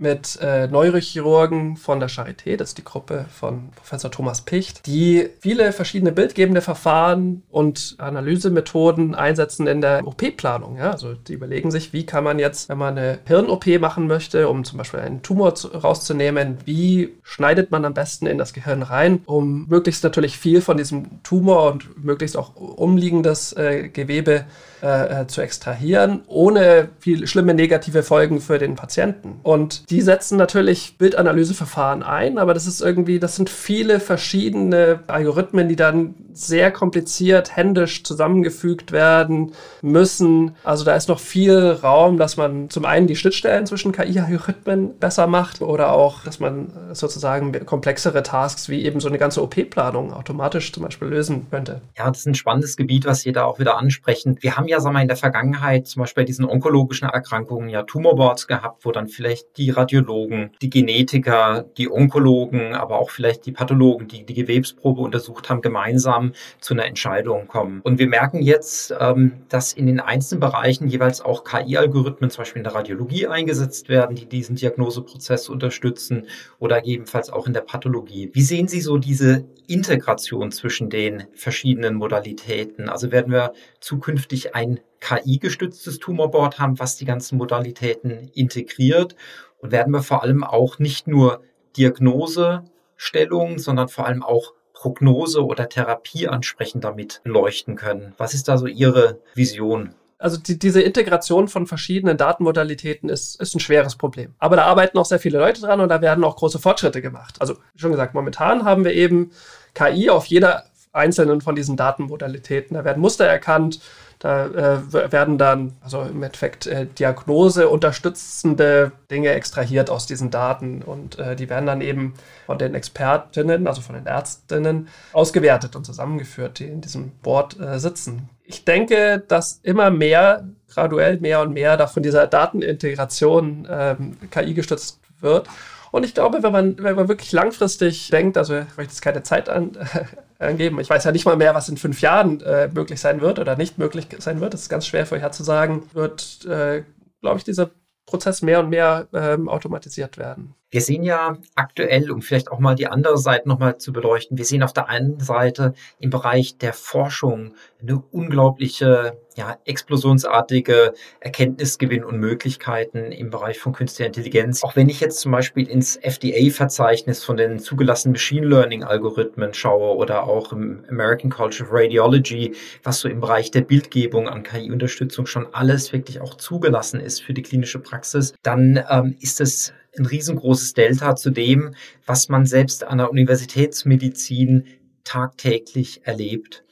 mit 0.00 0.38
äh, 0.40 0.66
Neurochirurgen 0.66 1.76
von 1.76 2.00
der 2.00 2.08
Charité, 2.08 2.56
das 2.56 2.70
ist 2.70 2.78
die 2.78 2.84
Gruppe 2.84 3.26
von 3.30 3.70
Professor 3.76 4.10
Thomas 4.10 4.42
Picht, 4.42 4.86
die 4.86 5.28
viele 5.40 5.72
verschiedene 5.72 6.10
bildgebende 6.10 6.62
Verfahren 6.62 7.42
und 7.50 7.96
Analysemethoden 7.98 9.14
einsetzen 9.14 9.66
in 9.66 9.80
der 9.80 10.06
OP-Planung. 10.06 10.78
Ja? 10.78 10.90
Also 10.92 11.14
die 11.14 11.34
überlegen 11.34 11.70
sich, 11.70 11.92
wie 11.92 12.06
kann 12.06 12.24
man 12.24 12.38
jetzt, 12.38 12.68
wenn 12.70 12.78
man 12.78 12.96
eine 12.96 13.18
Hirn-OP 13.26 13.66
machen 13.78 14.06
möchte, 14.06 14.48
um 14.48 14.64
zum 14.64 14.78
Beispiel 14.78 15.00
einen 15.00 15.22
Tumor 15.22 15.54
zu, 15.54 15.68
rauszunehmen, 15.68 16.58
wie 16.64 17.14
schneidet 17.22 17.70
man 17.70 17.84
am 17.84 17.94
besten 17.94 18.26
in 18.26 18.38
das 18.38 18.54
Gehirn 18.54 18.82
rein, 18.82 19.20
um 19.26 19.66
möglichst 19.68 20.02
natürlich 20.02 20.38
viel 20.38 20.62
von 20.62 20.78
diesem 20.78 21.22
Tumor 21.22 21.70
und 21.70 22.02
möglichst 22.02 22.36
auch 22.36 22.56
umliegendes 22.56 23.52
äh, 23.52 23.88
Gewebe 23.88 24.46
äh, 24.82 25.22
äh, 25.22 25.26
zu 25.26 25.42
extrahieren, 25.42 26.22
ohne 26.26 26.88
viel 26.98 27.26
schlimme 27.26 27.54
negative 27.54 28.02
Folgen 28.02 28.40
für 28.40 28.58
den 28.58 28.76
Patienten. 28.76 29.40
Und 29.42 29.90
die 29.90 30.00
setzen 30.00 30.38
natürlich 30.38 30.96
Bildanalyseverfahren 30.96 32.02
ein, 32.02 32.38
aber 32.38 32.54
das 32.54 32.66
ist 32.66 32.80
irgendwie, 32.80 33.18
das 33.18 33.36
sind 33.36 33.50
viele 33.50 34.00
verschiedene 34.00 35.00
Algorithmen, 35.06 35.68
die 35.68 35.76
dann 35.76 36.14
sehr 36.32 36.70
kompliziert 36.70 37.56
händisch 37.56 38.04
zusammengefügt 38.04 38.92
werden 38.92 39.52
müssen. 39.82 40.56
Also 40.64 40.84
da 40.84 40.94
ist 40.94 41.08
noch 41.08 41.20
viel 41.20 41.78
Raum, 41.82 42.16
dass 42.16 42.36
man 42.36 42.70
zum 42.70 42.84
einen 42.84 43.06
die 43.06 43.16
Schnittstellen 43.16 43.66
zwischen 43.66 43.92
KI-Algorithmen 43.92 44.98
besser 44.98 45.26
macht 45.26 45.60
oder 45.60 45.92
auch, 45.92 46.24
dass 46.24 46.40
man 46.40 46.72
sozusagen 46.92 47.66
komplexere 47.66 48.22
Tasks 48.22 48.68
wie 48.68 48.84
eben 48.84 49.00
so 49.00 49.08
eine 49.08 49.18
ganze 49.18 49.42
OP-Planung 49.42 50.12
automatisch 50.12 50.72
zum 50.72 50.84
Beispiel 50.84 51.08
lösen 51.08 51.46
könnte. 51.50 51.82
Ja, 51.98 52.08
das 52.08 52.20
ist 52.20 52.26
ein 52.26 52.34
spannendes 52.34 52.76
Gebiet, 52.76 53.04
was 53.04 53.20
Sie 53.20 53.32
da 53.32 53.44
auch 53.44 53.58
wieder 53.58 53.76
ansprechen. 53.76 54.38
Wir 54.40 54.56
haben 54.56 54.69
ja, 54.70 54.80
sagen 54.80 54.94
wir, 54.94 55.02
in 55.02 55.08
der 55.08 55.16
Vergangenheit 55.16 55.88
zum 55.88 56.00
Beispiel 56.00 56.22
bei 56.22 56.26
diesen 56.26 56.44
onkologischen 56.44 57.08
Erkrankungen 57.08 57.68
ja 57.68 57.82
Tumorboards 57.82 58.46
gehabt, 58.46 58.84
wo 58.84 58.92
dann 58.92 59.08
vielleicht 59.08 59.56
die 59.56 59.70
Radiologen, 59.70 60.52
die 60.62 60.70
Genetiker, 60.70 61.64
die 61.76 61.90
Onkologen, 61.90 62.74
aber 62.74 63.00
auch 63.00 63.10
vielleicht 63.10 63.46
die 63.46 63.52
Pathologen, 63.52 64.06
die 64.06 64.24
die 64.24 64.34
Gewebsprobe 64.34 65.00
untersucht 65.00 65.50
haben, 65.50 65.60
gemeinsam 65.60 66.32
zu 66.60 66.74
einer 66.74 66.84
Entscheidung 66.84 67.48
kommen. 67.48 67.80
Und 67.82 67.98
wir 67.98 68.06
merken 68.06 68.42
jetzt, 68.42 68.94
ähm, 68.98 69.42
dass 69.48 69.72
in 69.72 69.86
den 69.86 69.98
einzelnen 69.98 70.40
Bereichen 70.40 70.86
jeweils 70.86 71.20
auch 71.20 71.42
KI-Algorithmen, 71.42 72.30
zum 72.30 72.42
Beispiel 72.42 72.60
in 72.60 72.64
der 72.64 72.74
Radiologie 72.76 73.26
eingesetzt 73.26 73.88
werden, 73.88 74.14
die 74.14 74.26
diesen 74.26 74.54
Diagnoseprozess 74.54 75.48
unterstützen 75.48 76.28
oder 76.60 76.84
ebenfalls 76.84 77.30
auch 77.30 77.48
in 77.48 77.54
der 77.54 77.62
Pathologie. 77.62 78.30
Wie 78.32 78.42
sehen 78.42 78.68
Sie 78.68 78.80
so 78.80 78.98
diese 78.98 79.44
Integration 79.66 80.52
zwischen 80.52 80.90
den 80.90 81.24
verschiedenen 81.34 81.96
Modalitäten? 81.96 82.88
Also 82.88 83.10
werden 83.10 83.32
wir 83.32 83.52
zukünftig 83.80 84.54
ein 84.54 84.59
KI-gestütztes 85.00 85.98
Tumorboard 85.98 86.58
haben, 86.58 86.78
was 86.78 86.96
die 86.96 87.04
ganzen 87.04 87.38
Modalitäten 87.38 88.30
integriert 88.34 89.16
und 89.58 89.72
werden 89.72 89.92
wir 89.92 90.02
vor 90.02 90.22
allem 90.22 90.44
auch 90.44 90.78
nicht 90.78 91.06
nur 91.06 91.42
Diagnosestellung, 91.76 93.58
sondern 93.58 93.88
vor 93.88 94.06
allem 94.06 94.22
auch 94.22 94.52
Prognose 94.72 95.44
oder 95.44 95.68
Therapie 95.68 96.28
ansprechend 96.28 96.84
damit 96.84 97.20
leuchten 97.24 97.76
können. 97.76 98.14
Was 98.16 98.34
ist 98.34 98.48
da 98.48 98.56
so 98.56 98.66
Ihre 98.66 99.20
Vision? 99.34 99.94
Also 100.16 100.36
die, 100.38 100.58
diese 100.58 100.82
Integration 100.82 101.48
von 101.48 101.66
verschiedenen 101.66 102.16
Datenmodalitäten 102.18 103.08
ist, 103.08 103.40
ist 103.40 103.54
ein 103.54 103.60
schweres 103.60 103.96
Problem. 103.96 104.34
Aber 104.38 104.56
da 104.56 104.64
arbeiten 104.64 104.98
auch 104.98 105.06
sehr 105.06 105.18
viele 105.18 105.38
Leute 105.38 105.62
dran 105.62 105.80
und 105.80 105.88
da 105.88 106.02
werden 106.02 106.24
auch 106.24 106.36
große 106.36 106.58
Fortschritte 106.58 107.00
gemacht. 107.00 107.36
Also 107.40 107.56
schon 107.74 107.90
gesagt, 107.90 108.14
momentan 108.14 108.64
haben 108.64 108.84
wir 108.84 108.92
eben 108.92 109.32
KI 109.74 110.10
auf 110.10 110.26
jeder 110.26 110.64
einzelnen 110.92 111.40
von 111.40 111.54
diesen 111.54 111.76
Datenmodalitäten. 111.76 112.74
Da 112.74 112.84
werden 112.84 113.00
Muster 113.00 113.26
erkannt, 113.26 113.80
da 114.20 114.46
äh, 114.46 115.12
werden 115.12 115.38
dann, 115.38 115.72
also 115.80 116.02
im 116.02 116.22
Endeffekt, 116.22 116.66
äh, 116.66 116.86
Diagnose 116.86 117.70
unterstützende 117.70 118.92
Dinge 119.10 119.30
extrahiert 119.30 119.88
aus 119.88 120.06
diesen 120.06 120.30
Daten 120.30 120.82
und 120.82 121.18
äh, 121.18 121.36
die 121.36 121.48
werden 121.48 121.64
dann 121.64 121.80
eben 121.80 122.12
von 122.44 122.58
den 122.58 122.74
Expertinnen, 122.74 123.66
also 123.66 123.80
von 123.80 123.94
den 123.94 124.06
Ärztinnen, 124.06 124.88
ausgewertet 125.14 125.74
und 125.74 125.86
zusammengeführt, 125.86 126.58
die 126.58 126.66
in 126.66 126.82
diesem 126.82 127.12
Board 127.22 127.58
äh, 127.58 127.78
sitzen. 127.78 128.28
Ich 128.44 128.66
denke, 128.66 129.24
dass 129.26 129.60
immer 129.62 129.90
mehr, 129.90 130.44
graduell 130.68 131.18
mehr 131.18 131.40
und 131.40 131.54
mehr 131.54 131.78
davon 131.78 132.02
dieser 132.02 132.26
Datenintegration 132.26 133.66
ähm, 133.70 134.16
KI 134.30 134.52
gestützt 134.52 135.00
wird. 135.20 135.48
Und 135.92 136.04
ich 136.04 136.14
glaube, 136.14 136.42
wenn 136.42 136.52
man, 136.52 136.76
wenn 136.82 136.94
man 136.94 137.08
wirklich 137.08 137.32
langfristig 137.32 138.10
denkt, 138.10 138.36
also 138.36 138.58
ich 138.58 138.76
möchte 138.76 138.92
jetzt 138.92 139.02
keine 139.02 139.22
Zeit 139.22 139.48
an, 139.48 139.78
angeben. 140.40 140.80
Ich 140.80 140.90
weiß 140.90 141.04
ja 141.04 141.12
nicht 141.12 141.26
mal 141.26 141.36
mehr, 141.36 141.54
was 141.54 141.68
in 141.68 141.76
fünf 141.76 142.00
Jahren 142.00 142.40
äh, 142.40 142.68
möglich 142.68 143.00
sein 143.00 143.20
wird 143.20 143.38
oder 143.38 143.56
nicht 143.56 143.78
möglich 143.78 144.08
sein 144.18 144.40
wird. 144.40 144.54
Das 144.54 144.62
ist 144.62 144.68
ganz 144.68 144.86
schwer 144.86 145.06
vorherzusagen. 145.06 145.82
Wird, 145.92 146.44
äh, 146.46 146.84
glaube 147.20 147.38
ich, 147.38 147.44
dieser 147.44 147.70
Prozess 148.06 148.42
mehr 148.42 148.60
und 148.60 148.70
mehr 148.70 149.08
ähm, 149.12 149.48
automatisiert 149.48 150.18
werden. 150.18 150.54
Wir 150.72 150.80
sehen 150.80 151.02
ja 151.02 151.36
aktuell, 151.56 152.12
um 152.12 152.22
vielleicht 152.22 152.52
auch 152.52 152.60
mal 152.60 152.76
die 152.76 152.86
andere 152.86 153.18
Seite 153.18 153.48
nochmal 153.48 153.78
zu 153.78 153.92
beleuchten, 153.92 154.38
wir 154.38 154.44
sehen 154.44 154.62
auf 154.62 154.72
der 154.72 154.88
einen 154.88 155.18
Seite 155.18 155.74
im 155.98 156.10
Bereich 156.10 156.58
der 156.58 156.72
Forschung 156.72 157.54
eine 157.82 157.96
unglaubliche, 158.12 159.18
ja, 159.36 159.58
explosionsartige 159.64 160.92
Erkenntnisgewinn 161.18 162.04
und 162.04 162.18
Möglichkeiten 162.18 163.10
im 163.10 163.30
Bereich 163.30 163.58
von 163.58 163.72
künstlicher 163.72 164.06
Intelligenz. 164.06 164.62
Auch 164.62 164.76
wenn 164.76 164.88
ich 164.88 165.00
jetzt 165.00 165.18
zum 165.20 165.32
Beispiel 165.32 165.68
ins 165.68 165.96
FDA-Verzeichnis 165.96 167.24
von 167.24 167.36
den 167.36 167.58
zugelassenen 167.58 168.12
Machine 168.12 168.46
Learning-Algorithmen 168.46 169.54
schaue 169.54 169.96
oder 169.96 170.24
auch 170.24 170.52
im 170.52 170.84
American 170.88 171.30
College 171.30 171.64
of 171.64 171.72
Radiology, 171.72 172.54
was 172.84 173.00
so 173.00 173.08
im 173.08 173.20
Bereich 173.20 173.50
der 173.50 173.62
Bildgebung 173.62 174.28
an 174.28 174.44
KI-Unterstützung 174.44 175.26
schon 175.26 175.52
alles 175.52 175.92
wirklich 175.92 176.20
auch 176.20 176.36
zugelassen 176.36 177.00
ist 177.00 177.22
für 177.22 177.34
die 177.34 177.42
klinische 177.42 177.80
Praxis, 177.80 178.34
dann 178.42 178.84
ähm, 178.88 179.16
ist 179.20 179.40
es 179.40 179.72
ein 179.98 180.06
riesengroßes 180.06 180.74
Delta 180.74 181.16
zu 181.16 181.30
dem, 181.30 181.74
was 182.06 182.28
man 182.28 182.46
selbst 182.46 182.84
an 182.84 182.98
der 182.98 183.10
Universitätsmedizin 183.10 184.66
tagtäglich 185.04 186.06
erlebt. 186.06 186.64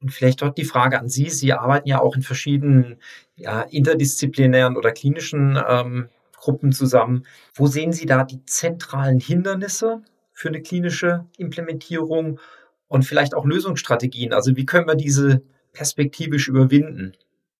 Und 0.00 0.10
vielleicht 0.12 0.42
dort 0.42 0.56
die 0.56 0.64
Frage 0.64 0.98
an 0.98 1.08
Sie. 1.08 1.28
Sie 1.28 1.52
arbeiten 1.52 1.88
ja 1.88 2.00
auch 2.00 2.16
in 2.16 2.22
verschiedenen 2.22 2.96
ja, 3.36 3.62
interdisziplinären 3.62 4.76
oder 4.76 4.92
klinischen 4.92 5.58
ähm, 5.68 6.08
Gruppen 6.36 6.72
zusammen. 6.72 7.26
Wo 7.54 7.66
sehen 7.66 7.92
Sie 7.92 8.06
da 8.06 8.24
die 8.24 8.44
zentralen 8.44 9.20
Hindernisse 9.20 10.02
für 10.32 10.48
eine 10.48 10.62
klinische 10.62 11.26
Implementierung 11.36 12.40
und 12.88 13.04
vielleicht 13.04 13.34
auch 13.34 13.44
Lösungsstrategien? 13.44 14.32
Also 14.32 14.56
wie 14.56 14.64
können 14.64 14.86
wir 14.86 14.94
diese 14.94 15.42
perspektivisch 15.72 16.48
überwinden? 16.48 17.12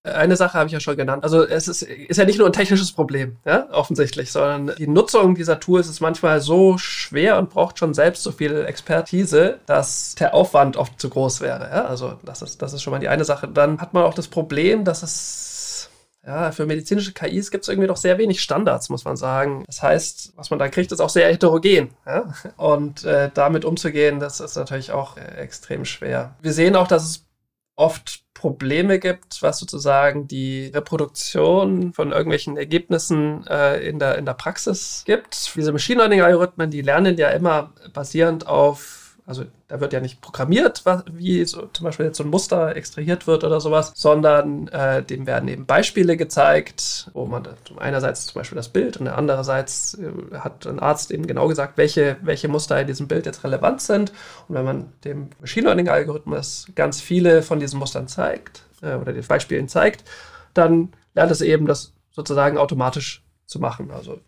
Eine 0.03 0.35
Sache 0.35 0.57
habe 0.57 0.65
ich 0.65 0.73
ja 0.73 0.79
schon 0.79 0.97
genannt. 0.97 1.23
Also 1.23 1.45
es 1.45 1.67
ist, 1.67 1.83
ist 1.83 2.17
ja 2.17 2.25
nicht 2.25 2.39
nur 2.39 2.47
ein 2.47 2.53
technisches 2.53 2.91
Problem, 2.91 3.37
ja, 3.45 3.67
offensichtlich, 3.71 4.31
sondern 4.31 4.75
die 4.75 4.87
Nutzung 4.87 5.35
dieser 5.35 5.59
Tools 5.59 5.87
ist 5.87 5.99
manchmal 5.99 6.41
so 6.41 6.79
schwer 6.79 7.37
und 7.37 7.51
braucht 7.51 7.77
schon 7.77 7.93
selbst 7.93 8.23
so 8.23 8.31
viel 8.31 8.65
Expertise, 8.65 9.59
dass 9.67 10.15
der 10.15 10.33
Aufwand 10.33 10.75
oft 10.75 10.99
zu 10.99 11.09
groß 11.09 11.41
wäre. 11.41 11.69
Ja? 11.69 11.85
Also 11.85 12.13
das 12.23 12.41
ist, 12.41 12.63
das 12.63 12.73
ist 12.73 12.81
schon 12.81 12.91
mal 12.91 12.99
die 12.99 13.09
eine 13.09 13.25
Sache. 13.25 13.47
Dann 13.47 13.79
hat 13.79 13.93
man 13.93 14.03
auch 14.03 14.15
das 14.15 14.27
Problem, 14.27 14.85
dass 14.85 15.03
es 15.03 15.89
ja, 16.25 16.51
für 16.51 16.65
medizinische 16.67 17.13
KIs 17.13 17.49
gibt 17.49 17.63
es 17.63 17.69
irgendwie 17.69 17.87
doch 17.87 17.97
sehr 17.97 18.17
wenig 18.19 18.41
Standards, 18.41 18.89
muss 18.89 19.05
man 19.05 19.17
sagen. 19.17 19.63
Das 19.65 19.81
heißt, 19.81 20.33
was 20.35 20.51
man 20.51 20.59
da 20.59 20.67
kriegt, 20.69 20.91
ist 20.91 20.99
auch 20.99 21.09
sehr 21.09 21.27
heterogen. 21.27 21.89
Ja? 22.05 22.33
Und 22.57 23.03
äh, 23.03 23.31
damit 23.33 23.65
umzugehen, 23.65 24.19
das 24.19 24.39
ist 24.39 24.55
natürlich 24.55 24.91
auch 24.91 25.17
äh, 25.17 25.21
extrem 25.37 25.85
schwer. 25.85 26.35
Wir 26.41 26.53
sehen 26.53 26.75
auch, 26.75 26.87
dass 26.87 27.03
es 27.03 27.25
oft 27.75 28.23
Probleme 28.33 28.99
gibt, 28.99 29.41
was 29.41 29.59
sozusagen 29.59 30.27
die 30.27 30.67
Reproduktion 30.67 31.93
von 31.93 32.11
irgendwelchen 32.11 32.57
Ergebnissen 32.57 33.45
äh, 33.47 33.87
in, 33.87 33.99
der, 33.99 34.17
in 34.17 34.25
der 34.25 34.33
Praxis 34.33 35.03
gibt. 35.05 35.55
Diese 35.55 35.71
Machine 35.71 35.99
Learning-Algorithmen, 35.99 36.71
die 36.71 36.81
lernen 36.81 37.17
ja 37.17 37.29
immer 37.29 37.73
basierend 37.93 38.47
auf 38.47 39.00
also 39.25 39.45
da 39.67 39.79
wird 39.79 39.93
ja 39.93 39.99
nicht 39.99 40.19
programmiert, 40.21 40.83
wie 41.11 41.45
so, 41.45 41.67
zum 41.67 41.85
Beispiel 41.85 42.07
jetzt 42.07 42.17
so 42.17 42.23
ein 42.23 42.29
Muster 42.29 42.75
extrahiert 42.75 43.27
wird 43.27 43.43
oder 43.43 43.61
sowas, 43.61 43.93
sondern 43.95 44.67
äh, 44.69 45.03
dem 45.03 45.27
werden 45.27 45.47
eben 45.47 45.65
Beispiele 45.65 46.17
gezeigt, 46.17 47.09
wo 47.13 47.25
man 47.25 47.47
einerseits 47.77 48.27
zum 48.27 48.39
Beispiel 48.39 48.55
das 48.55 48.69
Bild 48.69 48.97
und 48.97 49.07
andererseits 49.07 49.93
äh, 49.95 50.37
hat 50.37 50.65
ein 50.65 50.79
Arzt 50.79 51.11
eben 51.11 51.27
genau 51.27 51.47
gesagt, 51.47 51.77
welche, 51.77 52.17
welche 52.21 52.47
Muster 52.47 52.79
in 52.81 52.87
diesem 52.87 53.07
Bild 53.07 53.25
jetzt 53.25 53.43
relevant 53.43 53.81
sind. 53.81 54.11
Und 54.47 54.55
wenn 54.55 54.65
man 54.65 54.93
dem 55.05 55.29
Machine 55.39 55.67
Learning 55.67 55.89
Algorithmus 55.89 56.67
ganz 56.75 56.99
viele 56.99 57.43
von 57.43 57.59
diesen 57.59 57.79
Mustern 57.79 58.07
zeigt 58.07 58.63
äh, 58.81 58.95
oder 58.95 59.13
den 59.13 59.25
Beispielen 59.25 59.67
zeigt, 59.67 60.03
dann 60.53 60.89
lernt 61.13 61.31
es 61.31 61.41
eben 61.41 61.67
das 61.67 61.93
sozusagen 62.11 62.57
automatisch 62.57 63.23
zu 63.45 63.59
machen. 63.59 63.91
Also 63.91 64.19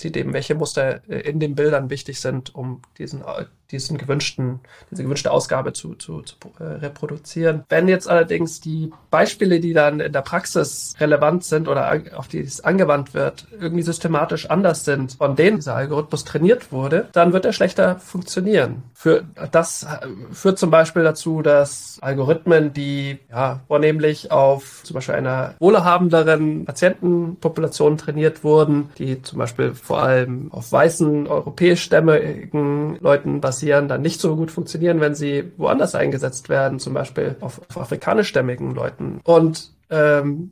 sieht 0.00 0.16
eben, 0.16 0.32
welche 0.32 0.54
Muster 0.54 1.02
äh, 1.08 1.20
in 1.20 1.40
den 1.40 1.54
Bildern 1.54 1.90
wichtig 1.90 2.20
sind, 2.20 2.54
um 2.54 2.82
diesen, 2.98 3.22
äh, 3.22 3.46
diesen 3.70 3.98
gewünschten, 3.98 4.60
diese 4.90 5.02
gewünschte 5.02 5.30
Ausgabe 5.30 5.72
zu, 5.72 5.94
zu, 5.94 6.22
zu 6.22 6.36
äh, 6.58 6.64
reproduzieren. 6.64 7.64
Wenn 7.68 7.88
jetzt 7.88 8.08
allerdings 8.08 8.60
die 8.60 8.92
Beispiele, 9.10 9.60
die 9.60 9.72
dann 9.72 10.00
in 10.00 10.12
der 10.12 10.22
Praxis 10.22 10.94
relevant 11.00 11.44
sind 11.44 11.68
oder 11.68 12.00
auf 12.16 12.28
die 12.28 12.40
es 12.40 12.62
angewandt 12.62 13.14
wird, 13.14 13.46
irgendwie 13.58 13.82
systematisch 13.82 14.48
anders 14.50 14.84
sind, 14.84 15.12
von 15.12 15.36
denen 15.36 15.56
dieser 15.56 15.76
Algorithmus 15.76 16.24
trainiert 16.24 16.72
wurde, 16.72 17.08
dann 17.12 17.32
wird 17.32 17.44
er 17.44 17.52
schlechter 17.52 17.98
funktionieren. 17.98 18.82
Für, 18.94 19.24
das 19.52 19.86
führt 20.32 20.58
zum 20.58 20.70
Beispiel 20.70 21.02
dazu, 21.02 21.42
dass 21.42 21.98
Algorithmen, 22.00 22.72
die 22.72 23.18
ja, 23.30 23.60
vornehmlich 23.66 24.30
auf 24.30 24.82
zum 24.84 24.94
Beispiel 24.94 25.14
einer 25.14 25.54
wohlhabenderen 25.58 26.64
Patientenpopulation 26.64 27.98
trainiert 27.98 28.44
wurden, 28.44 28.90
die 28.98 29.22
zum 29.22 29.38
Beispiel 29.38 29.74
vor 29.74 30.02
allem 30.02 30.52
auf 30.52 30.70
weißen 30.70 31.26
europäischstämmigen 31.26 32.98
Leuten 33.00 33.40
basieren, 33.40 33.55
dann 33.88 34.02
nicht 34.02 34.20
so 34.20 34.36
gut 34.36 34.50
funktionieren, 34.50 35.00
wenn 35.00 35.14
sie 35.14 35.52
woanders 35.56 35.94
eingesetzt 35.94 36.48
werden, 36.48 36.78
zum 36.78 36.94
Beispiel 36.94 37.36
auf, 37.40 37.60
auf 37.68 37.78
afrikanischstämmigen 37.78 38.74
Leuten. 38.74 39.20
Und 39.24 39.72
ähm, 39.90 40.50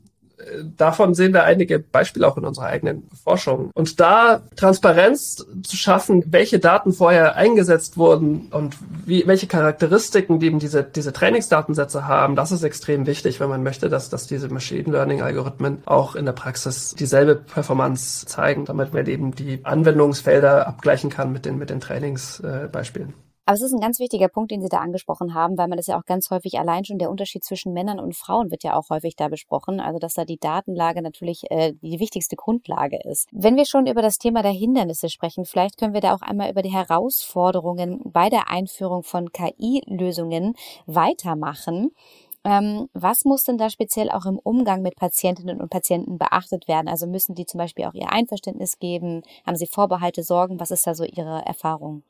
davon 0.77 1.15
sehen 1.15 1.33
wir 1.33 1.45
einige 1.45 1.79
Beispiele 1.79 2.27
auch 2.27 2.37
in 2.37 2.45
unserer 2.45 2.67
eigenen 2.67 3.09
Forschung. 3.23 3.71
Und 3.75 4.01
da 4.01 4.43
Transparenz 4.57 5.45
zu 5.63 5.77
schaffen, 5.77 6.25
welche 6.27 6.59
Daten 6.59 6.93
vorher 6.93 7.37
eingesetzt 7.37 7.97
wurden 7.97 8.49
und 8.51 8.77
wie, 9.07 9.27
welche 9.27 9.47
Charakteristiken 9.47 10.41
eben 10.41 10.59
diese, 10.59 10.83
diese 10.85 11.13
Trainingsdatensätze 11.13 12.07
haben, 12.07 12.37
das 12.37 12.53
ist 12.53 12.63
extrem 12.63 13.07
wichtig, 13.07 13.41
wenn 13.41 13.49
man 13.49 13.63
möchte, 13.63 13.89
dass, 13.89 14.11
dass 14.11 14.27
diese 14.27 14.49
Machine 14.49 14.91
Learning 14.91 15.23
Algorithmen 15.23 15.83
auch 15.87 16.15
in 16.15 16.25
der 16.25 16.33
Praxis 16.33 16.95
dieselbe 16.99 17.37
Performance 17.37 18.27
zeigen, 18.27 18.65
damit 18.65 18.93
man 18.93 19.07
eben 19.07 19.35
die 19.35 19.61
Anwendungsfelder 19.65 20.67
abgleichen 20.67 21.11
kann 21.11 21.33
mit 21.33 21.45
den, 21.45 21.59
mit 21.59 21.71
den 21.71 21.81
Trainingsbeispielen. 21.81 23.15
Aber 23.47 23.55
es 23.55 23.63
ist 23.63 23.75
ein 23.75 23.81
ganz 23.81 23.99
wichtiger 23.99 24.29
Punkt, 24.29 24.51
den 24.51 24.63
Sie 24.63 24.69
da 24.69 24.79
angesprochen 24.79 25.35
haben, 25.35 25.59
weil 25.59 25.69
man 25.69 25.77
das 25.77 25.87
ja 25.87 25.99
auch 25.99 26.05
ganz 26.05 26.31
häufig 26.31 26.59
allein 26.59 26.85
schon 26.85 26.99
der 26.99 27.11
Unterschied 27.11 27.45
zwischen 27.45 27.73
Männern 27.75 28.01
und 28.01 28.17
Frauen 28.17 28.51
wird 28.51 28.65
ja 28.65 28.77
auch 28.77 28.89
häufig 28.89 29.17
da 29.17 29.29
besprochen. 29.29 29.81
Also 29.81 29.99
dass 29.99 30.15
da 30.15 30.25
die 30.25 30.39
Datenlage 30.39 31.03
natürlich 31.03 31.43
äh, 31.51 31.75
die 31.83 32.01
wichtigste 32.01 32.37
Grundlage 32.37 32.99
ist. 33.05 33.29
Wenn 33.33 33.57
wir 33.57 33.67
schon 33.67 33.87
über 33.87 34.01
das 34.01 34.17
Thema 34.17 34.43
der 34.43 34.53
Hindernisse 34.53 35.11
sprechen, 35.11 35.45
vielleicht 35.45 35.79
können 35.79 35.93
wir 35.93 36.01
da 36.01 36.15
auch 36.15 36.23
einmal 36.23 36.51
über 36.51 36.63
die 36.63 36.73
Herausforderungen 36.73 38.01
bei 38.05 38.31
der 38.31 38.51
Einführung 38.51 39.03
von 39.03 39.31
KI-Lösungen 39.31 40.55
weitermachen. 40.87 41.91
Ähm, 42.45 42.89
was 42.93 43.25
muss 43.25 43.45
denn 43.45 43.59
da 43.59 43.71
speziell 43.71 44.11
auch 44.11 44.27
im 44.27 44.39
Umgang 44.39 44.83
mit 44.83 44.97
Patientinnen 44.97 45.61
und 45.61 45.71
Patienten 45.71 46.19
beachtet 46.19 46.69
werden? 46.69 46.89
Also 46.89 47.07
müssen 47.07 47.35
die 47.35 47.47
zum 47.47 47.59
Beispiel 47.59 47.87
auch 47.87 47.95
ihr 47.95 48.11
Einverständnis 48.11 48.79
geben? 48.79 49.23
Haben 49.47 49.57
sie 49.57 49.67
Vorbehalte, 49.67 50.23
Sorgen? 50.23 50.61
Was 50.61 50.71
ist 50.71 50.87
da 50.87 50.95
so 50.95 51.05
Ihre 51.05 51.43
Erfahrung? 51.47 52.03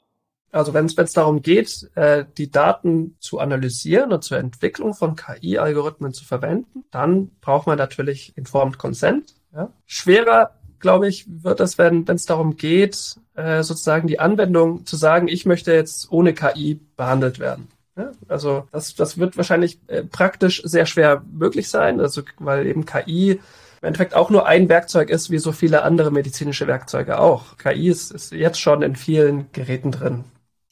Also 0.55 0.73
wenn 0.73 0.87
es 0.87 1.13
darum 1.13 1.43
geht, 1.43 1.91
äh, 1.97 2.25
die 2.39 2.49
Daten 2.49 3.17
zu 3.19 3.41
analysieren 3.41 4.13
und 4.13 4.23
zur 4.23 4.39
Entwicklung 4.39 4.95
von 4.95 5.17
KI-Algorithmen 5.17 6.13
zu 6.15 6.25
verwenden, 6.25 6.85
dann 6.93 7.31
braucht 7.41 7.67
man 7.67 7.77
natürlich 7.77 8.33
Informed 8.37 8.79
Consent. 8.79 9.35
Ja. 9.53 9.71
Schwerer, 9.85 10.53
glaube 10.79 11.09
ich, 11.09 11.27
wird 11.29 11.59
es, 11.59 11.77
wenn 11.77 12.07
es 12.07 12.27
darum 12.27 12.57
geht, 12.57 13.17
äh, 13.35 13.65
sozusagen 13.65 14.07
die 14.07 14.21
Anwendung 14.21 14.87
zu 14.87 14.95
sagen, 14.95 15.27
ich 15.27 15.45
möchte 15.45 15.73
jetzt 15.73 16.13
ohne 16.13 16.35
KI 16.35 16.79
behandelt 16.97 17.41
werden. 17.41 17.67
Ja, 17.97 18.13
also 18.29 18.69
das, 18.71 18.95
das 18.95 19.19
wird 19.19 19.37
wahrscheinlich 19.37 19.81
äh, 19.89 20.05
praktisch 20.05 20.63
sehr 20.65 20.87
schwer 20.87 21.25
möglich 21.33 21.69
sein, 21.69 22.01
also 22.01 22.23
weil 22.39 22.67
eben 22.69 22.87
KI 22.87 23.33
im 23.33 23.87
Endeffekt 23.89 24.15
auch 24.15 24.31
nur 24.31 24.47
ein 24.47 24.69
Werkzeug 24.69 25.11
ist, 25.11 25.31
wie 25.31 25.39
so 25.39 25.51
viele 25.51 25.83
andere 25.83 26.13
medizinische 26.13 26.69
Werkzeuge 26.69 27.19
auch. 27.19 27.57
KI 27.59 27.89
ist, 27.89 28.13
ist 28.13 28.31
jetzt 28.31 28.61
schon 28.61 28.83
in 28.83 28.95
vielen 28.95 29.51
Geräten 29.53 29.91
drin. 29.91 30.25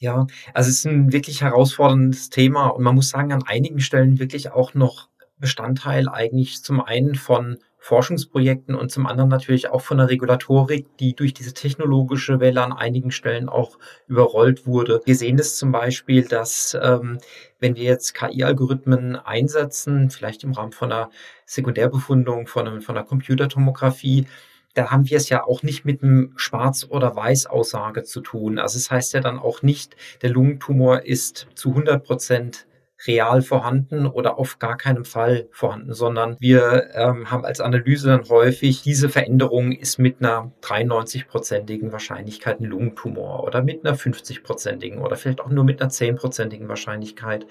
Ja, 0.03 0.27
also 0.53 0.69
es 0.69 0.79
ist 0.79 0.85
ein 0.85 1.13
wirklich 1.13 1.43
herausforderndes 1.43 2.29
Thema 2.29 2.67
und 2.67 2.83
man 2.83 2.93
muss 2.93 3.07
sagen, 3.07 3.31
an 3.31 3.43
einigen 3.43 3.79
Stellen 3.79 4.19
wirklich 4.19 4.51
auch 4.51 4.73
noch 4.73 5.07
Bestandteil 5.37 6.09
eigentlich 6.09 6.61
zum 6.61 6.81
einen 6.81 7.15
von 7.15 7.57
Forschungsprojekten 7.77 8.75
und 8.75 8.91
zum 8.91 9.05
anderen 9.05 9.29
natürlich 9.29 9.69
auch 9.69 9.79
von 9.79 9.99
der 9.99 10.09
Regulatorik, 10.09 10.97
die 10.97 11.15
durch 11.15 11.33
diese 11.33 11.53
technologische 11.53 12.41
Welle 12.41 12.61
an 12.61 12.73
einigen 12.73 13.11
Stellen 13.11 13.47
auch 13.47 13.79
überrollt 14.07 14.67
wurde. 14.67 14.99
Wir 15.05 15.15
sehen 15.15 15.37
das 15.37 15.55
zum 15.55 15.71
Beispiel, 15.71 16.27
dass 16.27 16.77
ähm, 16.81 17.19
wenn 17.61 17.77
wir 17.77 17.83
jetzt 17.83 18.13
KI-Algorithmen 18.13 19.15
einsetzen, 19.15 20.09
vielleicht 20.09 20.43
im 20.43 20.51
Rahmen 20.51 20.73
von 20.73 20.91
einer 20.91 21.11
Sekundärbefundung, 21.45 22.47
von, 22.47 22.67
einem, 22.67 22.81
von 22.81 22.97
einer 22.97 23.05
Computertomographie, 23.05 24.27
da 24.73 24.91
haben 24.91 25.09
wir 25.09 25.17
es 25.17 25.29
ja 25.29 25.43
auch 25.43 25.63
nicht 25.63 25.85
mit 25.85 26.03
einem 26.03 26.33
Schwarz- 26.35 26.87
oder 26.89 27.15
Weiß-Aussage 27.15 28.03
zu 28.03 28.21
tun. 28.21 28.59
Also 28.59 28.77
es 28.77 28.85
das 28.85 28.91
heißt 28.91 29.13
ja 29.13 29.19
dann 29.19 29.39
auch 29.39 29.61
nicht, 29.61 29.95
der 30.21 30.29
Lungentumor 30.29 31.05
ist 31.05 31.47
zu 31.55 31.69
100 31.69 32.03
Prozent 32.03 32.65
real 33.07 33.41
vorhanden 33.41 34.05
oder 34.05 34.39
auf 34.39 34.59
gar 34.59 34.77
keinen 34.77 35.05
Fall 35.05 35.47
vorhanden, 35.51 35.93
sondern 35.93 36.37
wir 36.39 36.89
ähm, 36.93 37.29
haben 37.29 37.45
als 37.45 37.59
Analyse 37.59 38.07
dann 38.07 38.29
häufig, 38.29 38.81
diese 38.81 39.09
Veränderung 39.09 39.71
ist 39.73 39.99
mit 39.99 40.17
einer 40.19 40.51
93-prozentigen 40.61 41.91
Wahrscheinlichkeit 41.91 42.59
ein 42.61 42.65
Lungentumor 42.65 43.43
oder 43.43 43.61
mit 43.61 43.85
einer 43.85 43.97
50-prozentigen 43.97 44.99
oder 44.99 45.15
vielleicht 45.17 45.41
auch 45.41 45.49
nur 45.49 45.63
mit 45.65 45.81
einer 45.81 45.91
10-prozentigen 45.91 46.67
Wahrscheinlichkeit. 46.69 47.45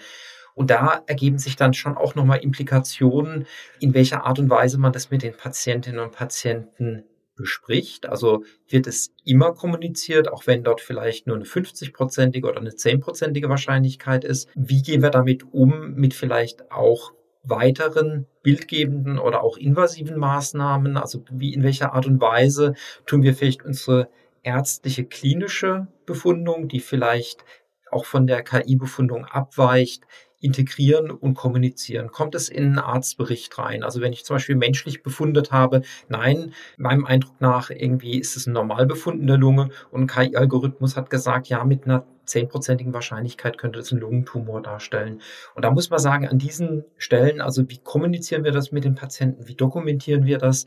Und 0.54 0.70
da 0.70 1.02
ergeben 1.06 1.38
sich 1.38 1.56
dann 1.56 1.72
schon 1.74 1.96
auch 1.96 2.14
nochmal 2.14 2.38
Implikationen, 2.38 3.46
in 3.80 3.94
welcher 3.94 4.24
Art 4.24 4.38
und 4.38 4.50
Weise 4.50 4.78
man 4.78 4.92
das 4.92 5.10
mit 5.10 5.22
den 5.22 5.34
Patientinnen 5.34 6.00
und 6.00 6.12
Patienten 6.12 7.04
bespricht. 7.42 8.08
Also 8.08 8.44
wird 8.68 8.86
es 8.86 9.12
immer 9.24 9.52
kommuniziert, 9.52 10.32
auch 10.32 10.46
wenn 10.46 10.64
dort 10.64 10.80
vielleicht 10.80 11.26
nur 11.26 11.36
eine 11.36 11.44
50-prozentige 11.44 12.48
oder 12.48 12.60
eine 12.60 12.70
10-prozentige 12.70 13.50
Wahrscheinlichkeit 13.50 14.24
ist. 14.24 14.48
Wie 14.54 14.80
gehen 14.80 15.02
wir 15.02 15.10
damit 15.10 15.44
um 15.52 15.92
mit 15.94 16.14
vielleicht 16.14 16.72
auch 16.72 17.12
weiteren 17.42 18.26
bildgebenden 18.42 19.18
oder 19.18 19.42
auch 19.42 19.58
invasiven 19.58 20.16
Maßnahmen? 20.16 20.96
Also 20.96 21.24
wie, 21.30 21.52
in 21.52 21.62
welcher 21.62 21.92
Art 21.92 22.06
und 22.06 22.20
Weise 22.20 22.74
tun 23.04 23.22
wir 23.22 23.34
vielleicht 23.34 23.64
unsere 23.64 24.08
ärztliche 24.42 25.04
klinische 25.04 25.88
Befundung, 26.06 26.68
die 26.68 26.80
vielleicht 26.80 27.44
auch 27.90 28.06
von 28.06 28.26
der 28.26 28.42
KI-Befundung 28.42 29.26
abweicht, 29.26 30.04
integrieren 30.42 31.10
und 31.10 31.34
kommunizieren? 31.34 32.10
Kommt 32.10 32.34
es 32.34 32.48
in 32.48 32.64
einen 32.64 32.78
Arztbericht 32.78 33.56
rein? 33.58 33.82
Also 33.82 34.00
wenn 34.00 34.12
ich 34.12 34.24
zum 34.24 34.36
Beispiel 34.36 34.56
menschlich 34.56 35.02
befundet 35.02 35.52
habe, 35.52 35.82
nein, 36.08 36.52
meinem 36.76 37.06
Eindruck 37.06 37.40
nach 37.40 37.70
irgendwie 37.70 38.18
ist 38.18 38.36
es 38.36 38.46
ein 38.46 38.52
normal 38.52 38.86
Befund 38.86 39.20
in 39.20 39.26
der 39.26 39.38
Lunge 39.38 39.70
und 39.90 40.02
ein 40.02 40.06
KI-Algorithmus 40.06 40.96
hat 40.96 41.10
gesagt, 41.10 41.48
ja, 41.48 41.64
mit 41.64 41.84
einer 41.84 42.04
zehnprozentigen 42.24 42.94
Wahrscheinlichkeit 42.94 43.58
könnte 43.58 43.78
das 43.78 43.92
einen 43.92 44.00
Lungentumor 44.00 44.62
darstellen. 44.62 45.20
Und 45.54 45.64
da 45.64 45.70
muss 45.70 45.90
man 45.90 45.98
sagen, 45.98 46.28
an 46.28 46.38
diesen 46.38 46.84
Stellen, 46.96 47.40
also 47.40 47.68
wie 47.68 47.78
kommunizieren 47.78 48.44
wir 48.44 48.52
das 48.52 48.72
mit 48.72 48.84
den 48.84 48.94
Patienten, 48.94 49.48
wie 49.48 49.54
dokumentieren 49.54 50.24
wir 50.24 50.38
das, 50.38 50.66